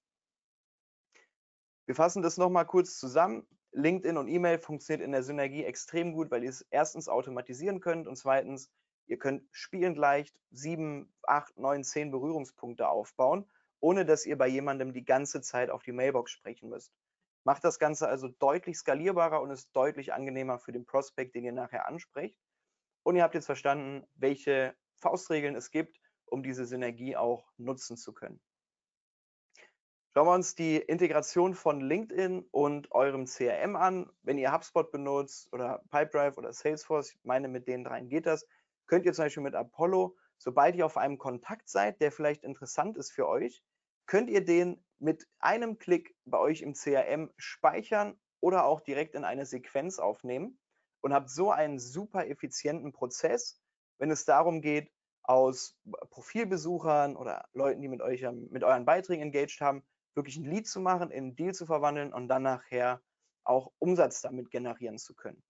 [1.85, 3.47] Wir fassen das nochmal kurz zusammen.
[3.71, 8.07] LinkedIn und E-Mail funktioniert in der Synergie extrem gut, weil ihr es erstens automatisieren könnt
[8.07, 8.71] und zweitens
[9.07, 13.49] Ihr könnt spielend leicht sieben, acht, neun, zehn Berührungspunkte aufbauen,
[13.79, 16.93] ohne dass ihr bei jemandem die ganze Zeit auf die Mailbox sprechen müsst.
[17.43, 21.51] Macht das Ganze also deutlich skalierbarer und ist deutlich angenehmer für den Prospekt, den ihr
[21.51, 22.37] nachher ansprecht.
[23.03, 28.13] Und ihr habt jetzt verstanden, welche Faustregeln es gibt, um diese Synergie auch nutzen zu
[28.13, 28.41] können.
[30.13, 34.11] Schauen wir uns die Integration von LinkedIn und eurem CRM an.
[34.21, 38.45] Wenn ihr HubSpot benutzt oder Pipedrive oder Salesforce, ich meine, mit den dreien geht das,
[38.85, 42.95] könnt ihr zum Beispiel mit Apollo, sobald ihr auf einem Kontakt seid, der vielleicht interessant
[42.95, 43.63] ist für euch,
[44.05, 49.25] könnt ihr den mit einem Klick bei euch im CRM speichern oder auch direkt in
[49.25, 50.57] eine Sequenz aufnehmen
[51.01, 53.61] und habt so einen super effizienten Prozess,
[53.99, 54.91] wenn es darum geht,
[55.23, 55.77] aus
[56.09, 59.83] Profilbesuchern oder Leuten, die mit euch mit euren Beiträgen engaged haben,
[60.15, 63.01] wirklich ein Lead zu machen, in einen Deal zu verwandeln und dann nachher
[63.43, 65.43] auch Umsatz damit generieren zu können.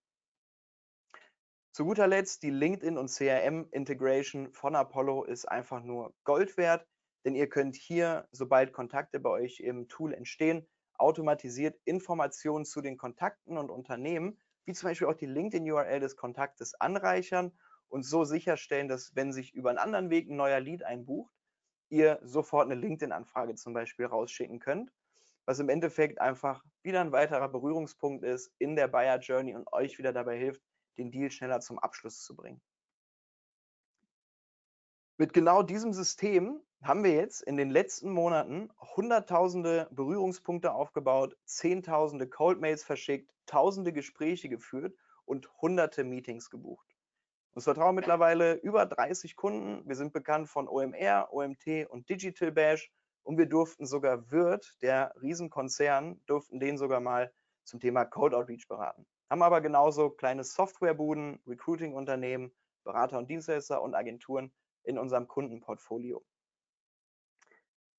[1.74, 6.88] Zu guter Letzt, die LinkedIn und CRM Integration von Apollo ist einfach nur Gold wert,
[7.26, 10.68] denn ihr könnt hier, sobald Kontakte bei euch im Tool entstehen,
[10.98, 16.74] automatisiert Informationen zu den Kontakten und Unternehmen, wie zum Beispiel auch die LinkedIn-URL des Kontaktes
[16.76, 17.52] anreichern
[17.90, 21.34] und so sicherstellen, dass wenn sich über einen anderen Weg ein neuer Lead einbucht,
[21.90, 24.92] ihr sofort eine LinkedIn-Anfrage zum Beispiel rausschicken könnt,
[25.46, 29.98] was im Endeffekt einfach wieder ein weiterer Berührungspunkt ist in der Buyer Journey und euch
[29.98, 30.62] wieder dabei hilft,
[30.98, 32.62] den Deal schneller zum Abschluss zu bringen.
[35.18, 42.28] Mit genau diesem System haben wir jetzt in den letzten Monaten hunderttausende Berührungspunkte aufgebaut, zehntausende
[42.28, 46.86] Cold-Mails verschickt, tausende Gespräche geführt und hunderte Meetings gebucht.
[47.54, 49.88] Uns vertrauen mittlerweile über 30 Kunden.
[49.88, 55.14] Wir sind bekannt von OMR, OMT und Digital Bash und wir durften sogar Wirt, der
[55.22, 57.32] Riesenkonzern, durften den sogar mal
[57.64, 59.06] zum Thema Code Outreach beraten.
[59.30, 62.52] Haben aber genauso kleine Softwarebuden, Recruiting-Unternehmen,
[62.84, 64.52] Berater und Dienstleister und Agenturen
[64.84, 66.22] in unserem Kundenportfolio.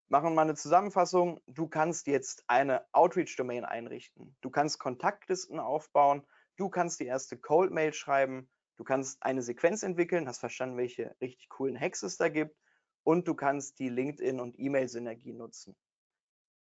[0.08, 1.40] Machen wir mal eine Zusammenfassung.
[1.46, 4.36] Du kannst jetzt eine Outreach-Domain einrichten.
[4.42, 6.26] Du kannst Kontaktlisten aufbauen.
[6.56, 8.50] Du kannst die erste Cold-Mail schreiben.
[8.76, 12.56] Du kannst eine Sequenz entwickeln, hast verstanden, welche richtig coolen Hacks es da gibt.
[13.02, 15.76] Und du kannst die LinkedIn- und E-Mail-Synergie nutzen.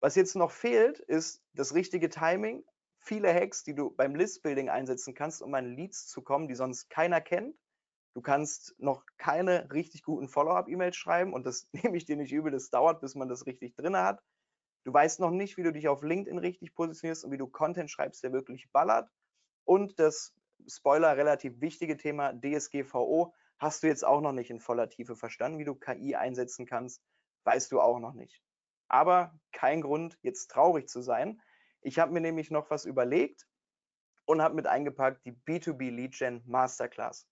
[0.01, 2.65] Was jetzt noch fehlt, ist das richtige Timing.
[2.99, 6.91] Viele Hacks, die du beim List-Building einsetzen kannst, um an Leads zu kommen, die sonst
[6.91, 7.57] keiner kennt.
[8.15, 12.53] Du kannst noch keine richtig guten Follow-up-E-Mails schreiben und das nehme ich dir nicht übel,
[12.53, 14.23] das dauert, bis man das richtig drin hat.
[14.85, 17.91] Du weißt noch nicht, wie du dich auf LinkedIn richtig positionierst und wie du Content
[17.91, 19.09] schreibst, der wirklich ballert.
[19.65, 20.35] Und das
[20.67, 25.59] Spoiler, relativ wichtige Thema DSGVO hast du jetzt auch noch nicht in voller Tiefe verstanden.
[25.59, 27.03] Wie du KI einsetzen kannst,
[27.45, 28.43] weißt du auch noch nicht.
[28.89, 31.41] Aber kein Grund, jetzt traurig zu sein.
[31.81, 33.47] Ich habe mir nämlich noch was überlegt
[34.25, 37.27] und habe mit eingepackt die B2B Lead Gen Masterclass.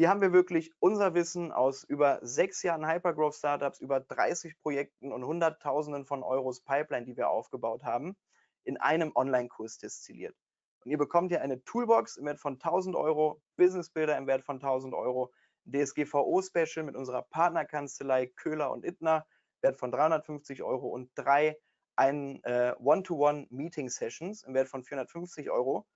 [0.00, 5.12] Hier haben wir wirklich unser Wissen aus über sechs Jahren Hypergrowth Startups, über 30 Projekten
[5.12, 8.16] und Hunderttausenden von Euros Pipeline, die wir aufgebaut haben,
[8.64, 10.34] in einem Online-Kurs destilliert.
[10.82, 14.42] Und ihr bekommt hier eine Toolbox im Wert von 1000 Euro, Business Builder im Wert
[14.42, 15.34] von 1000 Euro,
[15.66, 19.26] DSGVO-Special mit unserer Partnerkanzlei Köhler und Ittner,
[19.60, 21.58] Wert von 350 Euro und drei
[21.96, 25.86] äh, One-to-One-Meeting-Sessions im Wert von 450 Euro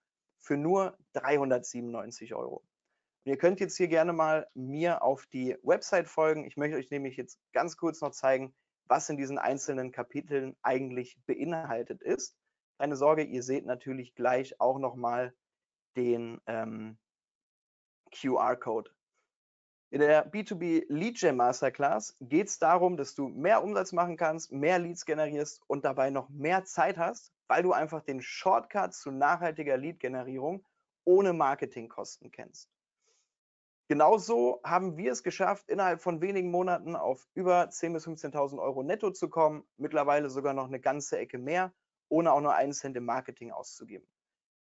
[0.40, 2.62] für nur 397 Euro.
[3.24, 6.44] Und ihr könnt jetzt hier gerne mal mir auf die Website folgen.
[6.44, 8.54] Ich möchte euch nämlich jetzt ganz kurz noch zeigen,
[8.86, 12.36] was in diesen einzelnen Kapiteln eigentlich beinhaltet ist.
[12.78, 15.34] Keine Sorge, ihr seht natürlich gleich auch nochmal
[15.96, 16.98] den ähm,
[18.12, 18.90] QR-Code.
[19.90, 24.50] In der B2B Lead Gen Masterclass geht es darum, dass du mehr Umsatz machen kannst,
[24.50, 29.12] mehr Leads generierst und dabei noch mehr Zeit hast, weil du einfach den Shortcut zu
[29.12, 30.66] nachhaltiger Lead-Generierung
[31.04, 32.73] ohne Marketingkosten kennst.
[33.86, 38.82] Genauso haben wir es geschafft, innerhalb von wenigen Monaten auf über 10.000 bis 15.000 Euro
[38.82, 41.74] netto zu kommen, mittlerweile sogar noch eine ganze Ecke mehr,
[42.08, 44.08] ohne auch nur einen Cent im Marketing auszugeben.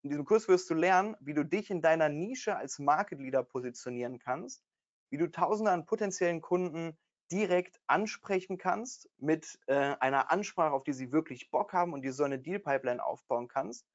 [0.03, 3.43] In diesem Kurs wirst du lernen, wie du dich in deiner Nische als Market Leader
[3.43, 4.63] positionieren kannst,
[5.09, 6.97] wie du Tausende an potenziellen Kunden
[7.31, 12.13] direkt ansprechen kannst mit äh, einer Ansprache, auf die sie wirklich Bock haben und dir
[12.13, 13.85] so eine Deal Pipeline aufbauen kannst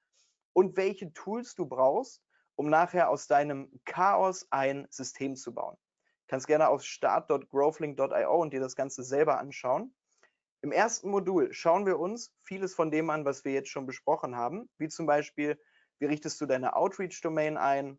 [0.54, 2.22] und welche Tools du brauchst,
[2.56, 5.76] um nachher aus deinem Chaos ein System zu bauen.
[5.76, 9.94] Du kannst gerne auf start.growthlink.io und dir das Ganze selber anschauen.
[10.62, 14.36] Im ersten Modul schauen wir uns vieles von dem an, was wir jetzt schon besprochen
[14.36, 15.60] haben, wie zum Beispiel,
[15.98, 17.98] wie richtest du deine Outreach-Domain ein,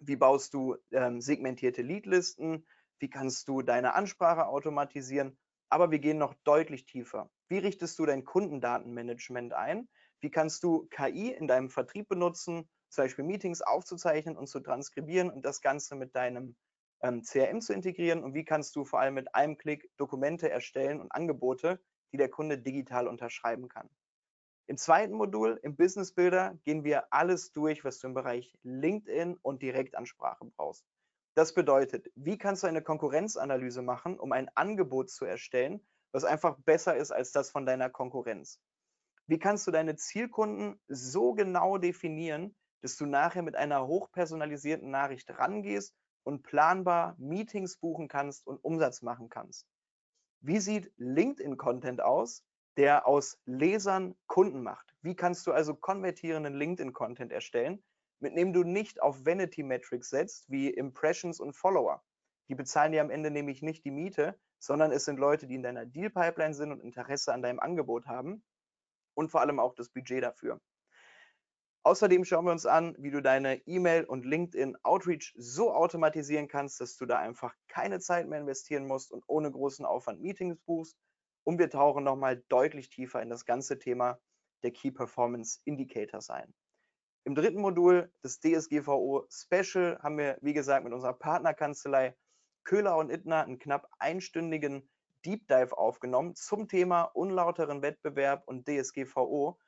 [0.00, 2.66] wie baust du ähm, segmentierte Leadlisten,
[3.00, 5.36] wie kannst du deine Ansprache automatisieren,
[5.68, 7.30] aber wir gehen noch deutlich tiefer.
[7.48, 9.88] Wie richtest du dein Kundendatenmanagement ein?
[10.20, 15.30] Wie kannst du KI in deinem Vertrieb benutzen, zum Beispiel Meetings aufzuzeichnen und zu transkribieren
[15.30, 16.56] und das Ganze mit deinem
[17.02, 18.22] ähm, CRM zu integrieren?
[18.22, 21.80] Und wie kannst du vor allem mit einem Klick Dokumente erstellen und Angebote,
[22.12, 23.88] die der Kunde digital unterschreiben kann?
[24.66, 29.38] Im zweiten Modul, im Business Builder, gehen wir alles durch, was du im Bereich LinkedIn
[29.40, 30.84] und Direktansprache brauchst.
[31.34, 35.80] Das bedeutet, wie kannst du eine Konkurrenzanalyse machen, um ein Angebot zu erstellen,
[36.12, 38.60] was einfach besser ist als das von deiner Konkurrenz?
[39.26, 45.30] Wie kannst du deine Zielkunden so genau definieren, dass du nachher mit einer hochpersonalisierten Nachricht
[45.38, 49.66] rangehst und planbar Meetings buchen kannst und Umsatz machen kannst.
[50.40, 52.44] Wie sieht LinkedIn-Content aus,
[52.78, 54.94] der aus Lesern Kunden macht.
[55.02, 57.82] Wie kannst du also konvertierenden LinkedIn-Content erstellen,
[58.20, 62.04] mit dem du nicht auf Vanity Metrics setzt, wie Impressions und Follower?
[62.48, 65.64] Die bezahlen dir am Ende nämlich nicht die Miete, sondern es sind Leute, die in
[65.64, 68.44] deiner Deal-Pipeline sind und Interesse an deinem Angebot haben
[69.14, 70.60] und vor allem auch das Budget dafür.
[71.88, 76.82] Außerdem schauen wir uns an, wie du deine E-Mail und LinkedIn Outreach so automatisieren kannst,
[76.82, 80.98] dass du da einfach keine Zeit mehr investieren musst und ohne großen Aufwand Meetings buchst.
[81.44, 84.20] Und wir tauchen nochmal deutlich tiefer in das ganze Thema
[84.62, 86.52] der Key Performance Indicators ein.
[87.24, 92.14] Im dritten Modul des DSGVO Special haben wir, wie gesagt, mit unserer Partnerkanzlei
[92.64, 94.86] Köhler und Ittner einen knapp einstündigen
[95.24, 99.58] Deep Dive aufgenommen zum Thema unlauteren Wettbewerb und DSGVO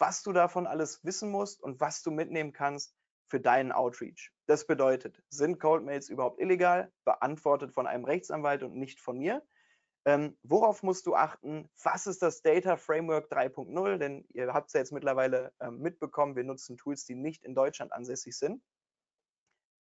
[0.00, 2.96] was du davon alles wissen musst und was du mitnehmen kannst
[3.28, 4.32] für deinen Outreach.
[4.46, 6.92] Das bedeutet, sind Coldmails überhaupt illegal?
[7.04, 9.46] Beantwortet von einem Rechtsanwalt und nicht von mir.
[10.06, 11.70] Ähm, worauf musst du achten?
[11.82, 13.98] Was ist das Data Framework 3.0?
[13.98, 17.54] Denn ihr habt es ja jetzt mittlerweile ähm, mitbekommen, wir nutzen Tools, die nicht in
[17.54, 18.62] Deutschland ansässig sind.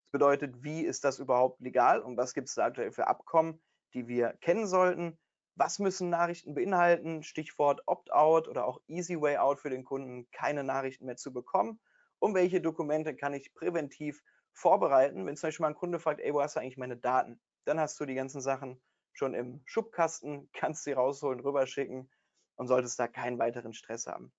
[0.05, 3.63] Das bedeutet, wie ist das überhaupt legal und was gibt es da aktuell für Abkommen,
[3.93, 5.19] die wir kennen sollten?
[5.59, 7.23] Was müssen Nachrichten beinhalten?
[7.23, 11.81] Stichwort Opt-out oder auch Easy Way Out für den Kunden, keine Nachrichten mehr zu bekommen.
[12.19, 15.25] Und welche Dokumente kann ich präventiv vorbereiten?
[15.25, 17.41] Wenn zum Beispiel mal ein Kunde fragt, ey, wo hast du eigentlich meine Daten?
[17.65, 18.83] Dann hast du die ganzen Sachen
[19.15, 22.11] schon im Schubkasten, kannst sie rausholen, rüberschicken
[22.57, 24.35] und solltest da keinen weiteren Stress haben.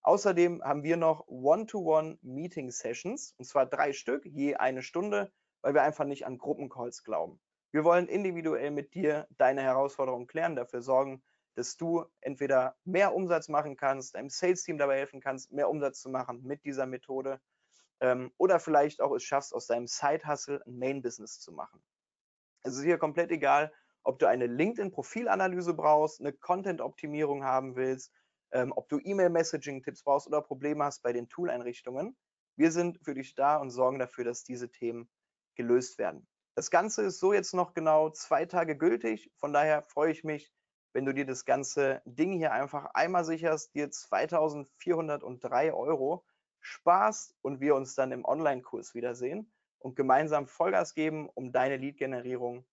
[0.00, 6.06] Außerdem haben wir noch One-to-One-Meeting-Sessions, und zwar drei Stück, je eine Stunde, weil wir einfach
[6.06, 7.38] nicht an Gruppencalls glauben.
[7.74, 11.24] Wir wollen individuell mit dir deine Herausforderungen klären, dafür sorgen,
[11.56, 16.08] dass du entweder mehr Umsatz machen kannst, deinem Sales-Team dabei helfen kannst, mehr Umsatz zu
[16.08, 17.40] machen mit dieser Methode
[17.98, 21.82] ähm, oder vielleicht auch es schaffst, aus deinem Side-Hustle ein Main-Business zu machen.
[22.62, 23.72] Es ist hier komplett egal,
[24.04, 28.12] ob du eine LinkedIn-Profilanalyse brauchst, eine Content-Optimierung haben willst,
[28.52, 32.16] ähm, ob du E-Mail-Messaging-Tipps brauchst oder Probleme hast bei den Tool-Einrichtungen.
[32.54, 35.10] Wir sind für dich da und sorgen dafür, dass diese Themen
[35.56, 36.28] gelöst werden.
[36.56, 39.32] Das Ganze ist so jetzt noch genau zwei Tage gültig.
[39.36, 40.52] Von daher freue ich mich,
[40.92, 46.24] wenn du dir das ganze Ding hier einfach einmal sicherst, dir 2403 Euro
[46.60, 52.64] sparst und wir uns dann im Online-Kurs wiedersehen und gemeinsam Vollgas geben, um deine Lead-Generierung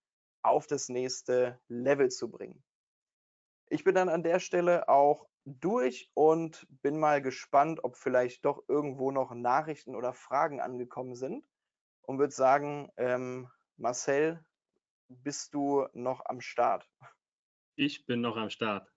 [0.43, 2.63] auf das nächste Level zu bringen.
[3.67, 8.63] Ich bin dann an der Stelle auch durch und bin mal gespannt, ob vielleicht doch
[8.67, 11.47] irgendwo noch Nachrichten oder Fragen angekommen sind
[12.03, 13.49] und würde sagen, ähm,
[13.81, 14.39] Marcel,
[15.09, 16.87] bist du noch am Start?
[17.75, 18.87] Ich bin noch am Start.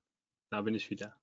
[0.50, 1.16] Da bin ich wieder.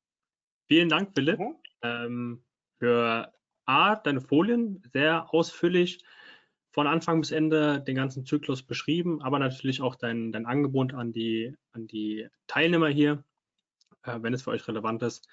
[0.68, 1.56] Vielen Dank, Philipp, mhm.
[1.84, 2.44] ähm,
[2.80, 3.32] für
[3.66, 6.04] A, deine Folien, sehr ausführlich
[6.72, 11.14] von Anfang bis Ende den ganzen Zyklus beschrieben, aber natürlich auch dein, dein Angebot an
[11.14, 13.24] die, an die Teilnehmer hier,
[14.04, 15.28] äh, wenn es für euch relevant ist.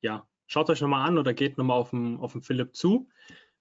[0.00, 3.08] Ja, schaut euch nochmal an oder geht nochmal auf den, auf den Philipp zu.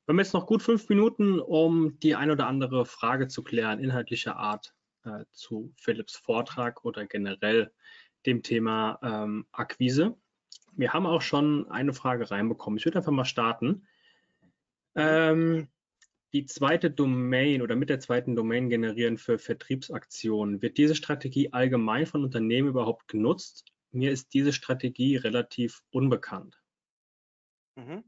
[0.07, 3.81] Wir haben jetzt noch gut fünf Minuten, um die ein oder andere Frage zu klären,
[3.81, 7.73] inhaltlicher Art äh, zu Philipps Vortrag oder generell
[8.25, 10.15] dem Thema ähm, Akquise.
[10.71, 12.77] Wir haben auch schon eine Frage reinbekommen.
[12.77, 13.85] Ich würde einfach mal starten.
[14.95, 15.67] Ähm,
[16.31, 20.61] die zweite Domain oder mit der zweiten Domain generieren für Vertriebsaktionen.
[20.61, 23.65] Wird diese Strategie allgemein von Unternehmen überhaupt genutzt?
[23.91, 26.61] Mir ist diese Strategie relativ unbekannt.
[27.75, 28.05] Mhm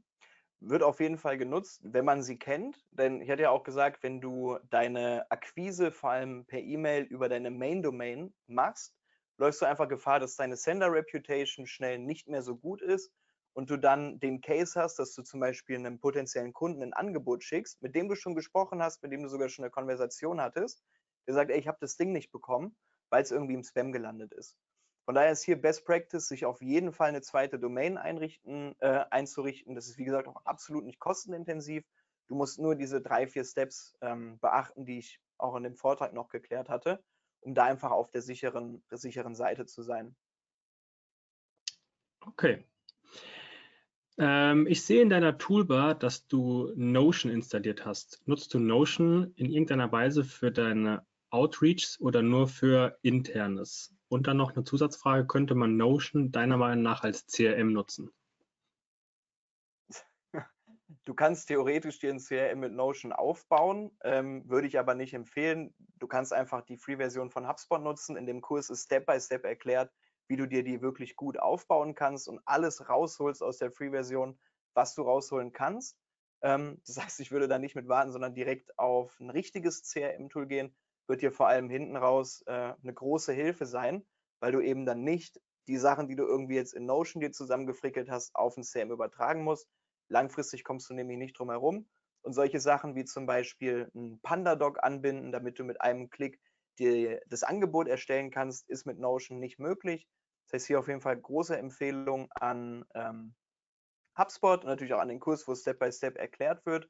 [0.60, 2.86] wird auf jeden Fall genutzt, wenn man sie kennt.
[2.92, 7.28] Denn ich hatte ja auch gesagt, wenn du deine Akquise vor allem per E-Mail über
[7.28, 8.94] deine Main-Domain machst,
[9.38, 13.10] läufst du einfach Gefahr, dass deine Sender-Reputation schnell nicht mehr so gut ist
[13.54, 17.42] und du dann den Case hast, dass du zum Beispiel einem potenziellen Kunden ein Angebot
[17.42, 20.84] schickst, mit dem du schon gesprochen hast, mit dem du sogar schon eine Konversation hattest,
[21.26, 22.76] der sagt, ey, ich habe das Ding nicht bekommen,
[23.08, 24.56] weil es irgendwie im Spam gelandet ist.
[25.10, 29.04] Von daher ist hier Best Practice, sich auf jeden Fall eine zweite Domain einrichten, äh,
[29.10, 29.74] einzurichten.
[29.74, 31.82] Das ist, wie gesagt, auch absolut nicht kostenintensiv.
[32.28, 36.12] Du musst nur diese drei, vier Steps ähm, beachten, die ich auch in dem Vortrag
[36.12, 37.02] noch geklärt hatte,
[37.40, 40.14] um da einfach auf der sicheren, der sicheren Seite zu sein.
[42.20, 42.64] Okay.
[44.16, 48.22] Ähm, ich sehe in deiner Toolbar, dass du Notion installiert hast.
[48.26, 53.92] Nutzt du Notion in irgendeiner Weise für deine Outreachs oder nur für internes?
[54.10, 58.10] Und dann noch eine Zusatzfrage, könnte man Notion deiner Meinung nach als CRM nutzen?
[61.04, 65.72] Du kannst theoretisch dir ein CRM mit Notion aufbauen, ähm, würde ich aber nicht empfehlen.
[66.00, 68.16] Du kannst einfach die Free-Version von HubSpot nutzen.
[68.16, 69.92] In dem Kurs ist Step-by-Step Step erklärt,
[70.26, 74.36] wie du dir die wirklich gut aufbauen kannst und alles rausholst aus der Free-Version,
[74.74, 75.96] was du rausholen kannst.
[76.42, 80.48] Ähm, das heißt, ich würde da nicht mit warten, sondern direkt auf ein richtiges CRM-Tool
[80.48, 80.74] gehen
[81.10, 84.06] wird dir vor allem hinten raus äh, eine große Hilfe sein,
[84.40, 85.38] weil du eben dann nicht
[85.68, 89.44] die Sachen, die du irgendwie jetzt in Notion dir zusammengefrickelt hast, auf ein CM übertragen
[89.44, 89.68] musst.
[90.08, 91.88] Langfristig kommst du nämlich nicht drum herum.
[92.22, 96.40] Und solche Sachen wie zum Beispiel ein Pandadoc anbinden, damit du mit einem Klick
[96.78, 100.06] dir das Angebot erstellen kannst, ist mit Notion nicht möglich.
[100.46, 103.34] Das heißt, hier auf jeden Fall große Empfehlung an ähm,
[104.18, 106.88] HubSpot und natürlich auch an den Kurs, wo Step by Step erklärt wird.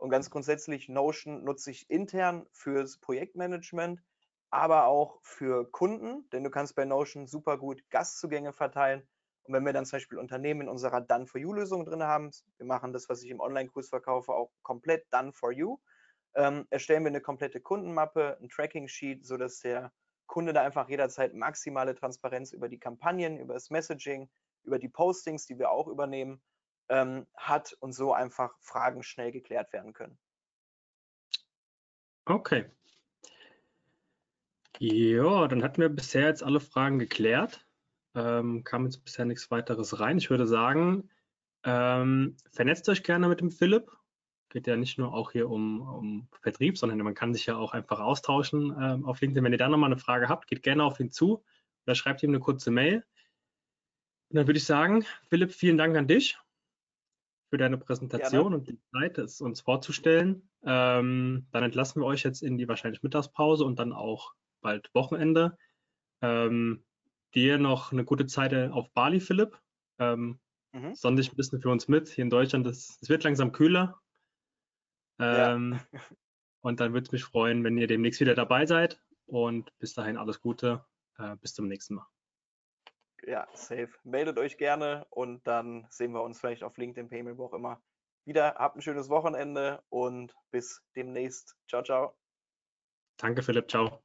[0.00, 4.02] Und ganz grundsätzlich Notion nutze ich intern fürs Projektmanagement,
[4.48, 9.06] aber auch für Kunden, denn du kannst bei Notion super gut Gastzugänge verteilen.
[9.42, 12.66] Und wenn wir dann zum Beispiel Unternehmen in unserer Done for You-Lösung drin haben, wir
[12.66, 15.78] machen das, was ich im Online-Kurs verkaufe, auch komplett Done for You,
[16.34, 19.92] ähm, erstellen wir eine komplette Kundenmappe, ein Tracking-Sheet, sodass der
[20.26, 24.30] Kunde da einfach jederzeit maximale Transparenz über die Kampagnen, über das Messaging,
[24.62, 26.40] über die Postings, die wir auch übernehmen,
[26.90, 30.18] ähm, hat und so einfach Fragen schnell geklärt werden können.
[32.26, 32.66] Okay.
[34.78, 37.66] Ja, dann hatten wir bisher jetzt alle Fragen geklärt.
[38.14, 40.18] Ähm, kam jetzt bisher nichts weiteres rein.
[40.18, 41.08] Ich würde sagen,
[41.64, 43.90] ähm, vernetzt euch gerne mit dem Philipp.
[44.48, 47.72] Geht ja nicht nur auch hier um, um Vertrieb, sondern man kann sich ja auch
[47.72, 49.44] einfach austauschen ähm, auf LinkedIn.
[49.44, 51.44] Wenn ihr da nochmal eine Frage habt, geht gerne auf ihn zu
[51.86, 53.04] oder schreibt ihm eine kurze Mail.
[54.30, 56.38] Und dann würde ich sagen, Philipp, vielen Dank an dich
[57.50, 58.56] für deine Präsentation Gerne.
[58.56, 60.48] und die Zeit, es uns vorzustellen.
[60.62, 65.58] Ähm, dann entlassen wir euch jetzt in die wahrscheinlich Mittagspause und dann auch bald Wochenende.
[66.22, 66.84] Ähm,
[67.34, 69.58] dir noch eine gute Zeit auf Bali, Philipp.
[69.98, 70.38] Ähm,
[70.72, 70.94] mhm.
[70.94, 72.08] Sonn dich ein bisschen für uns mit.
[72.08, 74.00] Hier in Deutschland, es wird langsam kühler.
[75.18, 76.00] Ähm, ja.
[76.62, 79.02] und dann würde es mich freuen, wenn ihr demnächst wieder dabei seid.
[79.26, 80.84] Und bis dahin alles Gute.
[81.18, 82.06] Äh, bis zum nächsten Mal
[83.30, 83.90] ja, safe.
[84.02, 87.80] Meldet euch gerne und dann sehen wir uns vielleicht auf LinkedIn, Payment, wo auch immer
[88.24, 88.56] wieder.
[88.56, 91.56] Habt ein schönes Wochenende und bis demnächst.
[91.68, 92.18] Ciao, ciao.
[93.18, 93.70] Danke, Philipp.
[93.70, 94.02] Ciao.